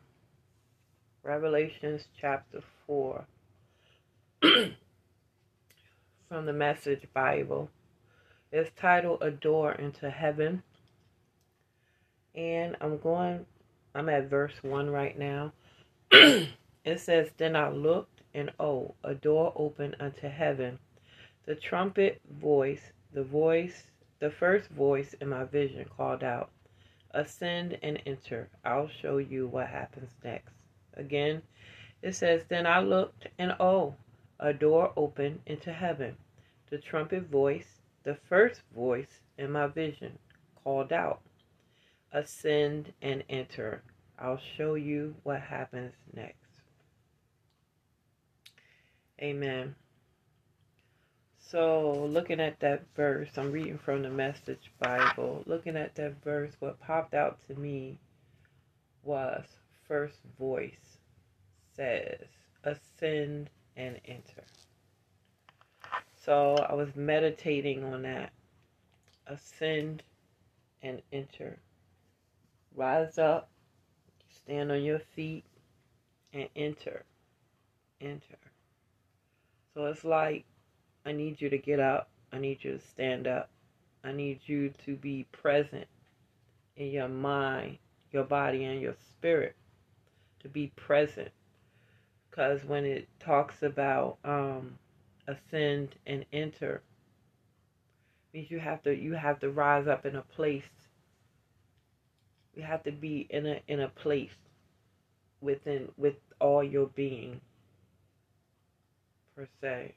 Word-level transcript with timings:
Revelations 1.24 2.04
chapter 2.22 2.62
4 2.86 3.26
from 6.30 6.46
the 6.46 6.54
Message 6.54 7.08
Bible. 7.16 7.72
It's 8.52 8.70
titled 8.80 9.24
A 9.24 9.32
Door 9.32 9.72
into 9.72 10.12
Heaven. 10.12 10.62
And 12.36 12.76
I'm 12.80 13.00
going, 13.00 13.48
I'm 13.96 14.08
at 14.08 14.30
verse 14.30 14.54
1 14.62 14.92
right 14.92 15.18
now. 15.18 15.54
it 16.12 16.50
says, 16.98 17.32
Then 17.38 17.56
I 17.56 17.70
looked, 17.70 18.22
and 18.36 18.52
oh, 18.60 18.94
a 19.04 19.16
door 19.16 19.52
opened 19.56 19.96
unto 20.00 20.30
heaven 20.30 20.78
the 21.46 21.56
trumpet 21.56 22.22
voice, 22.40 22.92
the 23.14 23.24
voice, 23.24 23.84
the 24.20 24.32
first 24.32 24.70
voice 24.70 25.14
in 25.20 25.30
my 25.30 25.44
vision 25.44 25.86
called 25.98 26.24
out, 26.24 26.50
Ascend 27.12 27.78
and 27.84 28.02
enter. 28.06 28.50
I'll 28.66 28.90
show 29.02 29.18
you 29.18 29.48
what 29.48 29.68
happens 29.68 30.10
next. 30.24 30.54
Again, 30.96 31.42
it 32.02 32.16
says, 32.16 32.44
Then 32.48 32.66
I 32.66 32.80
looked, 32.80 33.28
and 33.38 33.56
oh, 33.60 33.96
a 34.40 34.54
door 34.54 34.94
opened 34.96 35.40
into 35.46 35.72
heaven. 35.72 36.18
The 36.70 36.80
trumpet 36.80 37.30
voice, 37.30 37.82
the 38.04 38.18
first 38.28 38.62
voice 38.74 39.22
in 39.38 39.52
my 39.52 39.68
vision, 39.68 40.18
called 40.64 40.92
out, 40.92 41.22
Ascend 42.12 42.94
and 43.02 43.24
enter. 43.30 43.84
I'll 44.18 44.40
show 44.58 44.76
you 44.76 45.16
what 45.24 45.42
happens 45.42 45.94
next. 46.16 46.38
Amen. 49.22 49.76
So, 51.54 52.08
looking 52.10 52.40
at 52.40 52.60
that 52.62 52.82
verse, 52.96 53.30
I'm 53.38 53.52
reading 53.52 53.78
from 53.78 54.02
the 54.02 54.10
Message 54.10 54.72
Bible. 54.80 55.44
Looking 55.46 55.78
at 55.78 55.94
that 55.94 56.16
verse, 56.24 56.52
what 56.58 56.80
popped 56.80 57.14
out 57.14 57.38
to 57.48 57.54
me 57.54 58.00
was 59.04 59.46
first 59.88 60.18
voice 60.40 60.98
says, 61.76 62.26
ascend 62.64 63.52
and 63.78 64.02
enter. 64.08 64.44
So, 66.26 66.56
I 66.56 66.74
was 66.74 66.96
meditating 66.96 67.84
on 67.84 68.02
that. 68.02 68.32
Ascend 69.28 70.02
and 70.82 71.04
enter. 71.12 71.60
Rise 72.76 73.20
up, 73.20 73.52
stand 74.28 74.72
on 74.72 74.82
your 74.82 75.02
feet, 75.16 75.46
and 76.34 76.50
enter. 76.56 77.04
Enter. 78.02 78.40
So, 79.76 79.86
it's 79.86 80.04
like 80.04 80.46
I 81.06 81.12
need 81.12 81.42
you 81.42 81.50
to 81.50 81.58
get 81.58 81.80
up. 81.80 82.10
I 82.32 82.40
need 82.40 82.64
you 82.64 82.74
to 82.74 82.80
stand 82.80 83.28
up. 83.28 83.50
I 84.04 84.12
need 84.12 84.40
you 84.46 84.74
to 84.86 84.96
be 84.96 85.26
present 85.32 85.88
in 86.76 86.88
your 86.88 87.08
mind, 87.08 87.78
your 88.12 88.24
body, 88.24 88.66
and 88.66 88.82
your 88.82 88.96
spirit. 89.12 89.56
To 90.42 90.50
be 90.50 90.72
present. 90.76 91.32
Because 92.30 92.66
when 92.66 92.86
it 92.86 93.08
talks 93.20 93.64
about 93.64 94.18
um, 94.26 94.78
ascend 95.28 95.96
and 96.06 96.26
enter, 96.34 96.82
means 98.34 98.50
you 98.50 98.60
have 98.60 98.82
to 98.84 98.94
you 98.94 99.14
have 99.14 99.40
to 99.40 99.52
rise 99.52 99.88
up 99.88 100.06
in 100.06 100.16
a 100.16 100.22
place. 100.22 100.64
You 102.56 102.64
have 102.64 102.84
to 102.84 102.92
be 102.92 103.28
in 103.30 103.46
a 103.46 103.62
in 103.68 103.80
a 103.82 103.88
place 103.88 104.36
within 105.42 105.90
with 105.98 106.16
all 106.40 106.64
your 106.64 106.88
being 106.88 107.40
per 109.36 109.48
se 109.62 109.94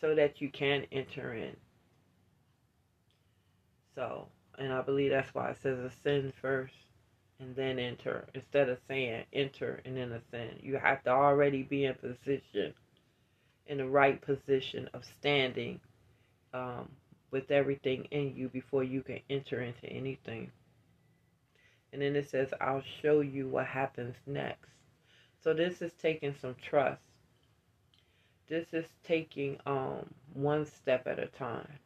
so 0.00 0.14
that 0.14 0.40
you 0.40 0.50
can 0.50 0.86
enter 0.92 1.34
in. 1.34 1.56
So, 3.94 4.28
and 4.58 4.72
I 4.72 4.82
believe 4.82 5.10
that's 5.10 5.34
why 5.34 5.50
it 5.50 5.58
says 5.62 5.78
ascend 5.78 6.32
first 6.40 6.74
and 7.40 7.54
then 7.56 7.78
enter 7.78 8.26
instead 8.34 8.68
of 8.68 8.78
saying 8.88 9.24
enter 9.32 9.80
and 9.84 9.96
then 9.96 10.12
ascend. 10.12 10.60
You 10.62 10.76
have 10.76 11.02
to 11.04 11.10
already 11.10 11.62
be 11.62 11.84
in 11.84 11.94
position, 11.94 12.74
in 13.66 13.78
the 13.78 13.88
right 13.88 14.20
position 14.20 14.88
of 14.94 15.04
standing 15.04 15.80
um, 16.52 16.88
with 17.30 17.50
everything 17.50 18.06
in 18.10 18.34
you 18.36 18.48
before 18.48 18.84
you 18.84 19.02
can 19.02 19.20
enter 19.28 19.62
into 19.62 19.86
anything. 19.86 20.50
And 21.92 22.02
then 22.02 22.16
it 22.16 22.28
says, 22.28 22.52
I'll 22.60 22.82
show 23.02 23.20
you 23.20 23.48
what 23.48 23.66
happens 23.66 24.16
next. 24.26 24.70
So 25.42 25.54
this 25.54 25.82
is 25.82 25.92
taking 26.00 26.34
some 26.40 26.56
trust 26.60 27.02
this 28.48 28.66
is 28.72 28.86
taking 29.04 29.58
um 29.66 30.06
one 30.34 30.66
step 30.66 31.06
at 31.06 31.18
a 31.18 31.26
time. 31.26 31.78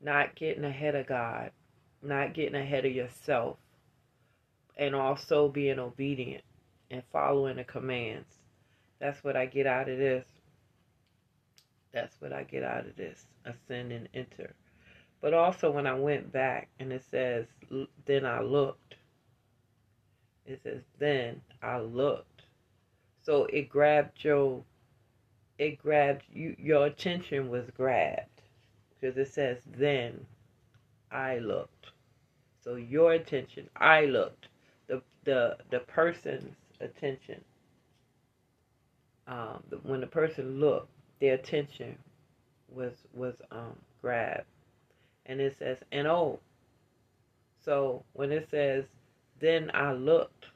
Not 0.00 0.34
getting 0.34 0.64
ahead 0.64 0.94
of 0.94 1.06
god. 1.06 1.50
Not 2.02 2.34
getting 2.34 2.54
ahead 2.54 2.84
of 2.84 2.92
yourself. 2.92 3.56
And 4.76 4.94
also 4.94 5.48
being 5.48 5.78
obedient 5.78 6.44
and 6.90 7.02
following 7.12 7.56
the 7.56 7.64
commands. 7.64 8.28
That's 9.00 9.22
what 9.24 9.36
i 9.36 9.46
get 9.46 9.66
out 9.66 9.88
of 9.88 9.98
this. 9.98 10.26
That's 11.92 12.14
what 12.20 12.32
i 12.32 12.42
get 12.42 12.62
out 12.62 12.86
of 12.86 12.96
this. 12.96 13.26
Ascend 13.44 13.92
and 13.92 14.08
enter. 14.14 14.54
But 15.20 15.34
also 15.34 15.70
when 15.70 15.86
i 15.86 15.94
went 15.94 16.32
back 16.32 16.68
and 16.78 16.92
it 16.92 17.02
says 17.10 17.46
then 18.06 18.26
i 18.26 18.40
looked. 18.40 18.94
It 20.46 20.60
says 20.62 20.82
then 20.98 21.40
i 21.62 21.78
looked. 21.78 22.42
So 23.24 23.46
it 23.46 23.68
grabbed 23.70 24.22
your 24.22 24.62
it 25.58 25.78
grabbed 25.78 26.22
you 26.32 26.56
your 26.58 26.86
attention 26.86 27.48
was 27.48 27.70
grabbed 27.76 28.42
because 29.00 29.16
it 29.16 29.32
says 29.32 29.58
then 29.76 30.26
I 31.10 31.38
looked. 31.38 31.86
So 32.62 32.76
your 32.76 33.12
attention, 33.12 33.68
I 33.76 34.06
looked. 34.06 34.48
The 34.88 35.02
the 35.24 35.58
the 35.70 35.80
person's 35.80 36.56
attention. 36.80 37.42
Um, 39.26 39.62
when 39.84 40.00
the 40.00 40.06
person 40.06 40.60
looked, 40.60 40.90
their 41.20 41.34
attention 41.34 41.96
was 42.68 42.94
was 43.12 43.36
um 43.50 43.76
grabbed, 44.02 44.46
and 45.26 45.40
it 45.40 45.56
says 45.58 45.78
and 45.92 46.06
oh. 46.08 46.40
So 47.64 48.04
when 48.12 48.32
it 48.32 48.48
says 48.50 48.84
then 49.40 49.70
I 49.74 49.92
looked, 49.92 50.46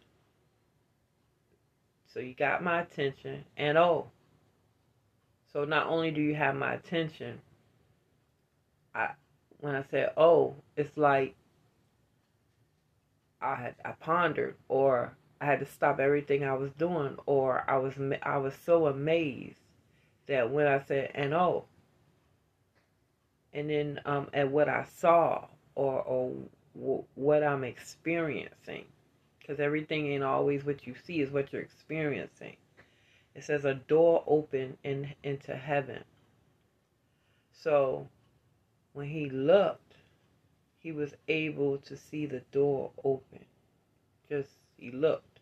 so 2.13 2.21
you 2.21 2.35
got 2.35 2.63
my 2.63 2.83
attention, 2.83 3.45
and 3.57 3.77
oh, 3.79 4.09
so 5.59 5.65
not 5.65 5.89
only 5.89 6.13
do 6.13 6.21
you 6.21 6.37
have 6.37 6.55
my 6.55 6.75
attention, 6.75 7.41
I 8.95 9.09
when 9.59 9.75
I 9.75 9.83
said 9.91 10.13
oh, 10.17 10.55
it's 10.77 10.97
like 10.97 11.35
I 13.43 13.57
had 13.57 13.75
I 13.85 13.91
pondered 13.99 14.55
or 14.69 15.17
I 15.41 15.47
had 15.47 15.59
to 15.59 15.67
stop 15.67 15.99
everything 15.99 16.45
I 16.45 16.55
was 16.55 16.71
doing 16.79 17.17
or 17.27 17.69
I 17.69 17.77
was 17.79 17.95
I 18.23 18.39
was 18.39 18.55
so 18.65 18.87
amazed 18.87 19.59
that 20.29 20.49
when 20.49 20.69
I 20.69 20.81
said 20.87 21.11
and 21.17 21.35
oh 21.35 21.65
and 23.53 23.69
then 23.69 24.01
um 24.05 24.29
at 24.33 24.49
what 24.49 24.69
I 24.69 24.87
saw 24.99 25.47
or 25.75 26.03
or 26.03 26.35
w- 26.77 27.05
what 27.17 27.43
I'm 27.43 27.65
experiencing 27.65 28.85
because 29.41 29.59
everything 29.59 30.07
ain't 30.13 30.23
always 30.23 30.65
what 30.65 30.87
you 30.87 30.95
see 31.05 31.21
is 31.21 31.33
what 31.33 31.53
you're 31.53 31.63
experiencing 31.63 32.57
it 33.39 33.45
says 33.45 33.65
a 33.65 33.75
door 33.75 34.25
open 34.27 34.77
in, 34.83 35.15
into 35.23 35.55
heaven. 35.55 36.03
So 37.53 38.09
when 38.95 39.07
he 39.07 39.31
looked, 39.31 39.95
he 40.81 40.91
was 40.91 41.15
able 41.29 41.79
to 41.79 41.97
see 41.97 42.27
the 42.27 42.43
door 42.51 42.91
open. 43.05 43.45
Just 44.29 44.51
he 44.77 44.91
looked. 44.91 45.39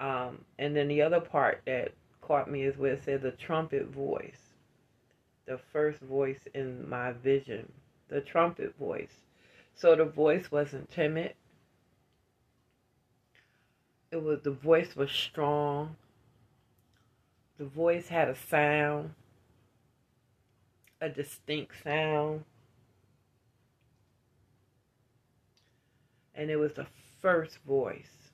Um, 0.00 0.44
and 0.58 0.74
then 0.74 0.88
the 0.88 1.00
other 1.00 1.20
part 1.20 1.62
that 1.64 1.92
caught 2.20 2.50
me 2.50 2.64
is 2.64 2.76
where 2.76 2.94
it 2.94 3.04
said 3.04 3.22
the 3.22 3.30
trumpet 3.30 3.86
voice. 3.86 4.54
The 5.46 5.58
first 5.72 6.00
voice 6.00 6.40
in 6.54 6.88
my 6.88 7.12
vision. 7.12 7.70
The 8.08 8.20
trumpet 8.20 8.74
voice. 8.80 9.22
So 9.76 9.94
the 9.94 10.06
voice 10.06 10.50
wasn't 10.50 10.90
timid. 10.90 11.34
It 14.10 14.20
was 14.20 14.40
the 14.42 14.50
voice 14.50 14.96
was 14.96 15.12
strong. 15.12 15.94
The 17.58 17.64
voice 17.64 18.08
had 18.08 18.28
a 18.28 18.34
sound, 18.34 19.14
a 21.00 21.08
distinct 21.08 21.82
sound. 21.82 22.44
And 26.34 26.50
it 26.50 26.56
was 26.56 26.72
the 26.72 26.86
first 27.20 27.58
voice. 27.66 28.32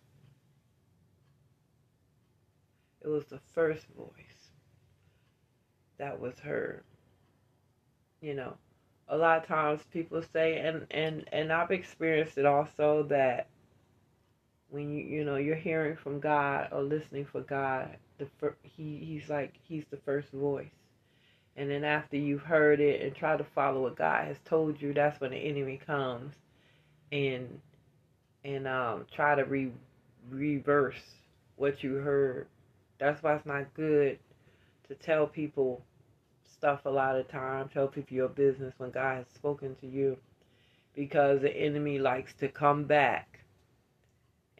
It 3.02 3.08
was 3.08 3.26
the 3.26 3.40
first 3.54 3.86
voice 3.96 4.50
that 5.98 6.18
was 6.18 6.38
heard. 6.38 6.82
You 8.22 8.34
know, 8.34 8.56
a 9.08 9.16
lot 9.16 9.38
of 9.38 9.46
times 9.46 9.82
people 9.92 10.22
say, 10.32 10.58
and 10.58 10.86
and 10.90 11.24
and 11.32 11.52
I've 11.52 11.70
experienced 11.70 12.38
it 12.38 12.46
also 12.46 13.04
that 13.04 13.48
when 14.70 14.90
you 14.90 15.04
you 15.04 15.24
know 15.24 15.36
you're 15.36 15.56
hearing 15.56 15.96
from 15.96 16.20
God 16.20 16.68
or 16.72 16.82
listening 16.82 17.26
for 17.26 17.42
God, 17.42 17.96
the 18.18 18.26
fir- 18.40 18.56
he 18.62 18.98
he's 19.04 19.30
like 19.30 19.54
he's 19.68 19.84
the 19.90 19.98
first 19.98 20.30
voice, 20.32 20.70
And 21.56 21.70
then 21.70 21.84
after 21.84 22.16
you've 22.16 22.42
heard 22.42 22.80
it 22.80 23.02
and 23.02 23.14
try 23.14 23.36
to 23.36 23.44
follow 23.44 23.82
what 23.82 23.96
God 23.96 24.26
has 24.26 24.38
told 24.44 24.82
you, 24.82 24.94
that's 24.94 25.20
when 25.20 25.32
the 25.32 25.38
enemy 25.38 25.80
comes 25.86 26.34
and 27.12 27.60
and 28.44 28.68
um 28.68 29.06
try 29.14 29.34
to 29.36 29.44
re- 29.44 29.72
reverse 30.30 31.02
what 31.56 31.82
you 31.84 31.94
heard. 31.96 32.48
That's 32.98 33.22
why 33.22 33.36
it's 33.36 33.46
not 33.46 33.74
good 33.74 34.18
to 34.88 34.94
tell 34.96 35.26
people 35.26 35.82
stuff 36.44 36.82
a 36.86 36.90
lot 36.90 37.16
of 37.16 37.28
time, 37.28 37.70
tell 37.72 37.88
people 37.88 38.16
your 38.16 38.28
business 38.28 38.74
when 38.78 38.90
God 38.92 39.18
has 39.18 39.26
spoken 39.34 39.76
to 39.76 39.86
you. 39.88 40.18
Because 40.94 41.42
the 41.42 41.56
enemy 41.56 41.98
likes 41.98 42.34
to 42.36 42.48
come 42.48 42.84
back 42.84 43.39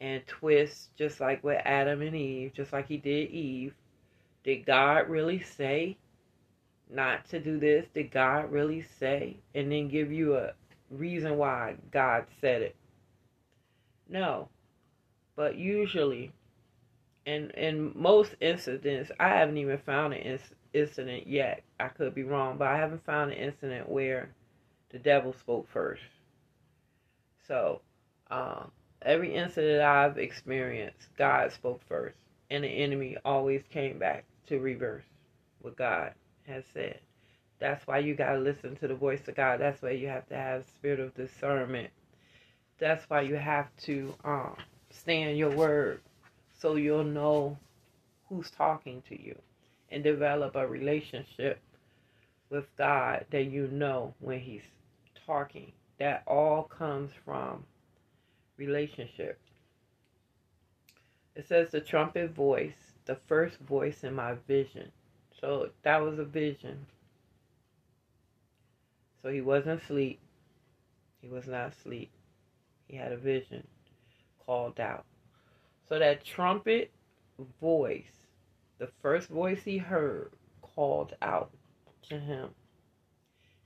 and 0.01 0.25
twist 0.25 0.89
just 0.97 1.21
like 1.21 1.43
with 1.43 1.61
Adam 1.63 2.01
and 2.01 2.15
Eve, 2.15 2.53
just 2.53 2.73
like 2.73 2.87
he 2.87 2.97
did 2.97 3.29
Eve. 3.29 3.73
Did 4.43 4.65
God 4.65 5.07
really 5.07 5.39
say 5.39 5.95
not 6.89 7.29
to 7.29 7.39
do 7.39 7.59
this? 7.59 7.85
Did 7.93 8.11
God 8.11 8.51
really 8.51 8.83
say? 8.99 9.37
And 9.53 9.71
then 9.71 9.87
give 9.87 10.11
you 10.11 10.35
a 10.35 10.53
reason 10.89 11.37
why 11.37 11.75
God 11.91 12.25
said 12.41 12.63
it. 12.63 12.75
No. 14.09 14.49
But 15.35 15.55
usually, 15.55 16.31
and 17.27 17.51
in 17.51 17.91
most 17.95 18.35
incidents, 18.41 19.11
I 19.19 19.29
haven't 19.29 19.57
even 19.57 19.77
found 19.77 20.15
an 20.15 20.39
incident 20.73 21.27
yet. 21.27 21.61
I 21.79 21.89
could 21.89 22.15
be 22.15 22.23
wrong, 22.23 22.57
but 22.57 22.67
I 22.67 22.77
haven't 22.77 23.05
found 23.05 23.31
an 23.31 23.37
incident 23.37 23.87
where 23.87 24.31
the 24.89 24.97
devil 24.97 25.33
spoke 25.33 25.69
first. 25.71 26.01
So, 27.47 27.81
um, 28.31 28.71
every 29.11 29.35
incident 29.35 29.81
I've 29.81 30.17
experienced, 30.17 31.09
God 31.17 31.51
spoke 31.51 31.81
first, 31.89 32.15
and 32.49 32.63
the 32.63 32.69
enemy 32.69 33.17
always 33.25 33.61
came 33.69 33.99
back 33.99 34.23
to 34.47 34.59
reverse 34.59 35.03
what 35.61 35.75
God 35.75 36.13
has 36.47 36.63
said. 36.73 36.99
That's 37.59 37.85
why 37.85 37.99
you 37.99 38.15
got 38.15 38.33
to 38.33 38.39
listen 38.39 38.77
to 38.77 38.87
the 38.87 38.95
voice 38.95 39.27
of 39.27 39.35
God. 39.35 39.59
That's 39.59 39.81
why 39.81 39.91
you 39.91 40.07
have 40.07 40.27
to 40.29 40.35
have 40.35 40.65
spirit 40.65 41.01
of 41.01 41.13
discernment. 41.13 41.89
That's 42.79 43.03
why 43.09 43.21
you 43.21 43.35
have 43.35 43.67
to 43.83 44.15
um, 44.23 44.55
stand 44.89 45.37
your 45.37 45.51
word 45.51 45.99
so 46.57 46.75
you'll 46.75 47.03
know 47.03 47.57
who's 48.29 48.49
talking 48.49 49.03
to 49.09 49.21
you 49.21 49.37
and 49.89 50.05
develop 50.05 50.55
a 50.55 50.65
relationship 50.65 51.59
with 52.49 52.65
God 52.77 53.25
that 53.31 53.43
you 53.43 53.67
know 53.67 54.13
when 54.19 54.39
He's 54.39 54.63
talking. 55.25 55.73
That 55.99 56.23
all 56.25 56.63
comes 56.63 57.11
from 57.25 57.65
relationship. 58.67 59.39
It 61.35 61.47
says 61.47 61.71
the 61.71 61.81
trumpet 61.81 62.31
voice, 62.31 62.93
the 63.05 63.17
first 63.27 63.57
voice 63.59 64.03
in 64.03 64.13
my 64.13 64.35
vision. 64.47 64.91
So 65.39 65.69
that 65.83 66.01
was 66.01 66.19
a 66.19 66.25
vision. 66.25 66.85
So 69.21 69.29
he 69.29 69.41
wasn't 69.41 69.81
asleep. 69.81 70.19
He 71.21 71.27
was 71.27 71.47
not 71.47 71.73
asleep. 71.73 72.11
He 72.87 72.97
had 72.97 73.11
a 73.11 73.17
vision 73.17 73.65
called 74.45 74.79
out. 74.79 75.05
So 75.89 75.97
that 75.97 76.23
trumpet 76.23 76.91
voice, 77.59 78.27
the 78.77 78.89
first 79.01 79.29
voice 79.29 79.61
he 79.63 79.77
heard, 79.77 80.31
called 80.61 81.15
out 81.21 81.51
to 82.09 82.19
him 82.19 82.49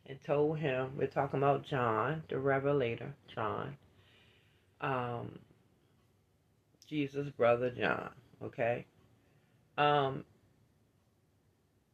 and 0.07 0.19
told 0.23 0.59
him, 0.59 0.91
we're 0.97 1.07
talking 1.07 1.39
about 1.39 1.65
John, 1.65 2.23
the 2.29 2.39
Revelator, 2.39 3.13
John, 3.33 3.75
um, 4.85 5.39
Jesus' 6.87 7.29
brother 7.29 7.71
John, 7.71 8.11
okay? 8.43 8.85
Um, 9.77 10.23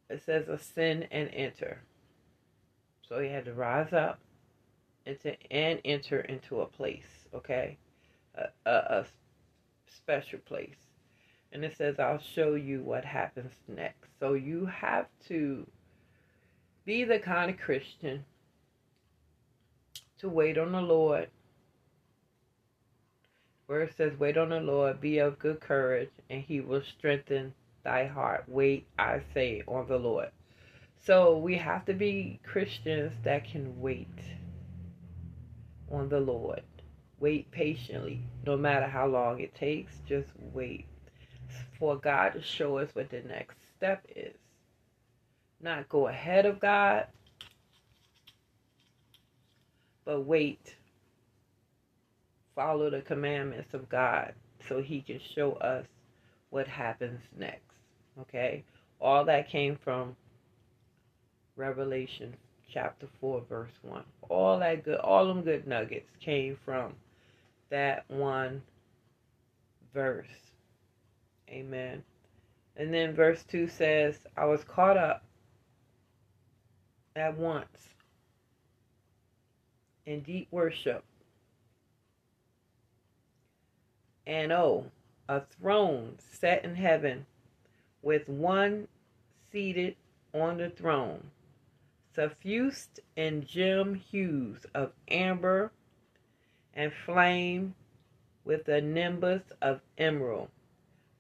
it 0.10 0.22
says 0.26 0.50
ascend 0.50 1.08
and 1.10 1.30
enter. 1.34 1.80
So 3.08 3.20
he 3.20 3.30
had 3.30 3.46
to 3.46 3.54
rise 3.54 3.94
up 3.94 4.20
into 5.06 5.36
and 5.52 5.80
enter 5.86 6.20
into 6.20 6.62
a 6.62 6.66
place, 6.66 7.28
okay? 7.34 7.78
A, 8.36 8.48
a, 8.70 8.72
a 8.72 9.06
special 9.96 10.40
place. 10.40 10.76
And 11.54 11.64
it 11.66 11.76
says, 11.78 12.00
I'll 12.00 12.20
show 12.20 12.56
you 12.56 12.82
what 12.82 13.04
happens 13.06 13.54
next. 13.68 14.10
So 14.20 14.34
you 14.34 14.66
have 14.66 15.08
to 15.28 15.66
be 16.86 17.04
the 17.04 17.20
kind 17.20 17.52
of 17.52 17.58
Christian 17.58 18.26
to 20.20 20.30
wait 20.30 20.58
on 20.58 20.72
the 20.74 20.82
Lord. 20.82 21.30
Where 23.72 23.84
it 23.84 23.96
says, 23.96 24.20
Wait 24.20 24.36
on 24.36 24.50
the 24.50 24.60
Lord, 24.60 25.00
be 25.00 25.20
of 25.20 25.40
good 25.40 25.62
courage, 25.62 26.10
and 26.30 26.42
he 26.42 26.60
will 26.60 26.82
strengthen 26.82 27.54
thy 27.86 28.06
heart. 28.06 28.44
Wait, 28.50 28.86
I 29.00 29.22
say, 29.34 29.64
on 29.66 29.88
the 29.88 29.96
Lord. 29.96 30.28
So 31.06 31.38
we 31.38 31.56
have 31.56 31.86
to 31.86 31.94
be 31.94 32.42
Christians 32.44 33.14
that 33.24 33.50
can 33.50 33.80
wait 33.80 34.10
on 35.90 36.10
the 36.10 36.20
Lord. 36.20 36.64
Wait 37.22 37.50
patiently, 37.52 38.22
no 38.46 38.58
matter 38.58 38.88
how 38.88 39.08
long 39.08 39.40
it 39.40 39.56
takes, 39.56 39.94
just 40.06 40.28
wait 40.52 40.86
for 41.80 41.96
God 41.96 42.32
to 42.32 42.42
show 42.42 42.78
us 42.78 42.90
what 42.92 43.10
the 43.10 43.22
next 43.22 43.56
step 43.78 44.06
is. 44.14 44.36
Not 45.62 45.88
go 45.88 46.10
ahead 46.10 46.46
of 46.46 46.60
God, 46.60 47.06
but 50.04 50.26
wait. 50.26 50.76
Follow 52.62 52.92
the 52.92 53.02
commandments 53.02 53.74
of 53.74 53.90
God 53.90 54.36
so 54.70 54.84
He 54.84 55.02
can 55.02 55.20
show 55.34 55.54
us 55.54 55.88
what 56.52 56.68
happens 56.68 57.20
next. 57.36 57.74
Okay? 58.20 58.64
All 59.00 59.26
that 59.26 59.50
came 59.50 59.80
from 59.84 60.16
Revelation 61.56 62.36
chapter 62.72 63.08
4, 63.20 63.42
verse 63.50 63.72
1. 63.82 64.04
All 64.30 64.60
that 64.60 64.86
good, 64.86 65.00
all 65.00 65.28
them 65.28 65.42
good 65.42 65.66
nuggets 65.66 66.12
came 66.24 66.56
from 66.64 66.94
that 67.72 68.06
one 68.10 68.62
verse. 69.92 70.28
Amen. 71.50 72.04
And 72.78 72.94
then 72.94 73.16
verse 73.16 73.44
2 73.50 73.70
says, 73.70 74.20
I 74.38 74.46
was 74.46 74.64
caught 74.66 74.98
up 74.98 75.24
at 77.16 77.36
once 77.36 77.96
in 80.06 80.20
deep 80.20 80.48
worship. 80.52 81.04
And 84.26 84.52
oh, 84.52 84.92
a 85.28 85.42
throne 85.42 86.18
set 86.20 86.64
in 86.64 86.76
heaven 86.76 87.26
with 88.02 88.28
one 88.28 88.88
seated 89.52 89.96
on 90.34 90.58
the 90.58 90.70
throne, 90.70 91.32
suffused 92.14 93.00
in 93.16 93.46
gem 93.46 93.96
hues 93.96 94.66
of 94.74 94.92
amber 95.10 95.72
and 96.74 96.92
flame 96.94 97.76
with 98.44 98.68
a 98.68 98.82
nimbus 98.82 99.44
of 99.62 99.82
emerald. 99.98 100.50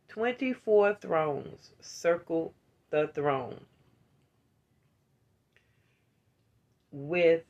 Twenty 0.07 0.53
four 0.53 0.93
thrones 0.95 1.71
circled 1.79 2.53
the 2.89 3.07
throne 3.07 3.61
with 6.91 7.43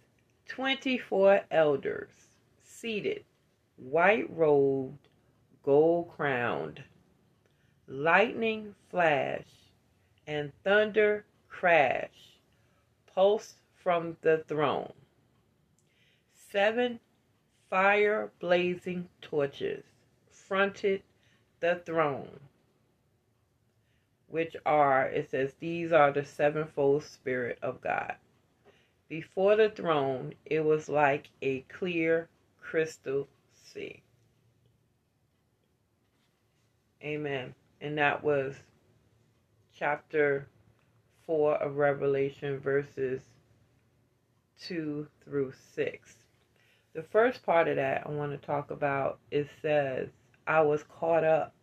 twenty 0.48 0.98
four 0.98 1.41
elders 1.50 2.12
seated, 2.63 3.24
white 3.77 4.29
robed, 4.29 5.08
gold 5.63 6.10
crowned 6.10 6.84
lightning 7.91 8.74
flash, 8.89 9.44
and 10.25 10.53
thunder 10.63 11.25
crash 11.50 12.38
pulse 13.13 13.56
from 13.75 14.15
the 14.22 14.38
throne. 14.48 14.94
Seven 16.34 17.00
fire 17.70 18.32
blazing 18.39 19.10
torches 19.22 19.84
fronted 20.30 21.03
the 21.60 21.82
throne, 21.86 22.39
which 24.30 24.56
are, 24.65 25.08
it 25.08 25.30
says, 25.30 25.53
these 25.60 25.91
are 25.91 26.12
the 26.13 26.24
sevenfold 26.24 27.03
Spirit 27.03 27.60
of 27.62 27.82
God. 27.82 28.15
Before 29.10 29.58
the 29.58 29.70
throne, 29.70 30.34
it 30.46 30.62
was 30.62 30.88
like 30.88 31.30
a 31.41 31.62
clear 31.62 32.30
crystal 32.62 33.27
sea. 33.51 34.01
Amen 37.03 37.53
and 37.81 37.98
that 37.98 38.24
was 38.24 38.55
chapter 39.77 40.48
4 41.25 41.55
of 41.55 41.75
Revelation, 41.77 42.60
verses 42.60 43.22
2 44.62 45.08
through 45.24 45.51
6. 45.74 46.15
The 46.93 47.03
first 47.03 47.43
part 47.43 47.67
of 47.67 47.77
that 47.77 48.03
I 48.05 48.10
want 48.12 48.31
to 48.31 48.46
talk 48.46 48.70
about 48.70 49.17
it 49.31 49.48
says, 49.62 50.10
I 50.46 50.62
was 50.62 50.84
caught 50.84 51.24
up 51.24 51.53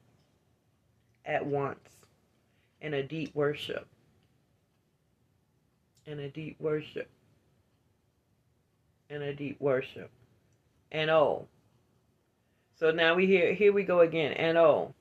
at 1.25 1.47
once 1.47 1.89
in 2.81 2.95
a 2.95 3.03
deep 3.03 3.35
worship. 3.35 3.87
In 6.07 6.19
a 6.21 6.29
deep 6.29 6.57
worship. 6.59 7.09
In 9.11 9.23
a 9.23 9.35
deep 9.35 9.61
worship. 9.61 10.11
And 10.91 11.11
oh. 11.11 11.47
So 12.81 12.91
now 12.91 13.15
we 13.15 13.27
hear 13.27 13.53
here 13.53 13.73
we 13.73 13.83
go 13.83 14.01
again. 14.01 14.33
And 14.33 14.57
oh. 14.57 14.95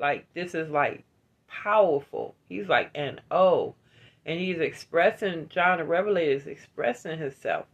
Like 0.00 0.26
this 0.34 0.54
is 0.54 0.70
like 0.70 1.04
powerful. 1.46 2.34
He's 2.48 2.68
like, 2.68 2.90
an 2.94 3.20
oh, 3.30 3.74
And 4.24 4.40
he's 4.40 4.58
expressing, 4.58 5.48
John 5.48 5.78
the 5.78 5.84
Revelator 5.84 6.32
is 6.32 6.46
expressing 6.46 7.18
himself 7.18 7.66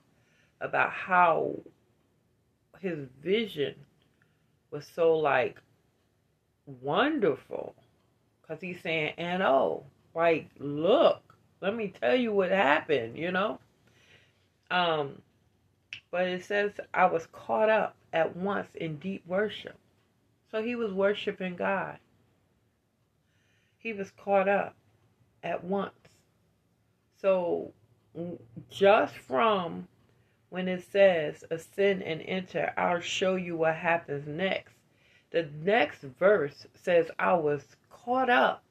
about 0.61 0.91
how 0.91 1.61
his 2.81 3.07
vision 3.23 3.75
was 4.71 4.87
so 4.87 5.17
like 5.17 5.61
wonderful. 6.67 7.75
Because 8.43 8.61
he's 8.61 8.81
saying, 8.81 9.15
and 9.19 9.43
oh, 9.43 9.85
like, 10.15 10.49
look, 10.59 11.35
let 11.61 11.75
me 11.75 11.93
tell 12.01 12.15
you 12.15 12.33
what 12.33 12.51
happened, 12.51 13.17
you 13.17 13.31
know? 13.31 13.59
Um, 14.71 15.21
but 16.11 16.27
it 16.27 16.45
says, 16.45 16.73
I 16.95 17.07
was 17.07 17.27
caught 17.27 17.69
up 17.69 17.97
at 18.13 18.37
once 18.37 18.69
in 18.75 18.97
deep 18.97 19.25
worship. 19.27 19.77
So 20.51 20.63
he 20.63 20.75
was 20.77 20.93
worshiping 20.93 21.57
God. 21.57 21.99
He 23.87 23.93
was 23.93 24.11
caught 24.11 24.49
up 24.49 24.75
at 25.45 25.63
once. 25.63 25.95
So 27.21 27.73
just 28.69 29.15
from 29.15 29.87
when 30.51 30.67
it 30.67 30.83
says 30.91 31.45
ascend 31.53 32.03
and 32.03 32.21
enter, 32.23 32.73
I'll 32.77 32.99
show 32.99 33.37
you 33.37 33.57
what 33.57 33.77
happens 33.77 34.27
next. 34.27 34.75
The 35.31 35.49
next 35.63 36.01
verse 36.01 36.67
says, 36.75 37.13
I 37.21 37.35
was 37.35 37.63
caught 37.89 38.29
up 38.29 38.65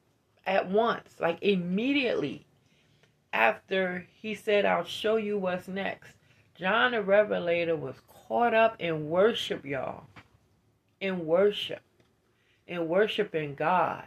at 0.44 0.68
once, 0.68 1.14
like 1.18 1.38
immediately 1.40 2.44
after 3.32 4.06
he 4.20 4.34
said, 4.34 4.66
I'll 4.66 4.84
show 4.84 5.16
you 5.16 5.38
what's 5.38 5.66
next. 5.66 6.12
John 6.56 6.90
the 6.90 7.00
Revelator 7.00 7.74
was 7.74 7.96
caught 8.06 8.52
up 8.52 8.76
in 8.78 9.08
worship, 9.08 9.64
y'all. 9.64 10.08
In 11.00 11.24
worship. 11.24 11.80
In 12.66 12.86
worshiping 12.86 13.54
God. 13.54 14.04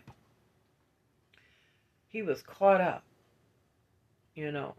He 2.10 2.22
was 2.22 2.42
caught 2.42 2.82
up. 2.82 3.04
You 4.36 4.52
know, 4.52 4.76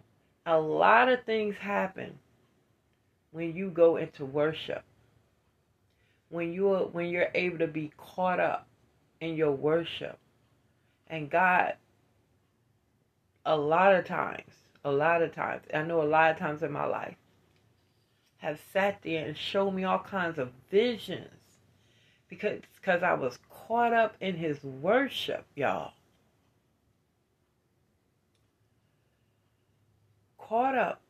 a 0.46 0.58
lot 0.58 1.08
of 1.08 1.24
things 1.24 1.56
happen 1.56 2.18
when 3.32 3.56
you 3.56 3.70
go 3.70 3.96
into 3.96 4.24
worship. 4.24 4.84
When 6.28 6.52
you're 6.52 6.86
when 6.86 7.06
you're 7.06 7.30
able 7.34 7.58
to 7.58 7.66
be 7.66 7.92
caught 7.96 8.40
up 8.40 8.66
in 9.20 9.34
your 9.36 9.52
worship. 9.52 10.18
And 11.08 11.30
God 11.30 11.74
a 13.44 13.56
lot 13.56 13.94
of 13.94 14.04
times, 14.04 14.52
a 14.84 14.92
lot 14.92 15.22
of 15.22 15.34
times, 15.34 15.62
I 15.72 15.82
know 15.82 16.02
a 16.02 16.04
lot 16.04 16.30
of 16.30 16.38
times 16.38 16.62
in 16.62 16.72
my 16.72 16.84
life, 16.84 17.16
have 18.38 18.60
sat 18.72 19.00
there 19.02 19.26
and 19.26 19.36
showed 19.36 19.72
me 19.72 19.84
all 19.84 19.98
kinds 19.98 20.38
of 20.38 20.50
visions 20.70 21.28
because 22.28 22.60
because 22.76 23.02
I 23.02 23.14
was 23.14 23.38
caught 23.50 23.92
up 23.92 24.16
in 24.20 24.36
his 24.36 24.62
worship, 24.62 25.44
y'all. 25.54 25.92
Caught 30.50 30.76
up 30.76 31.00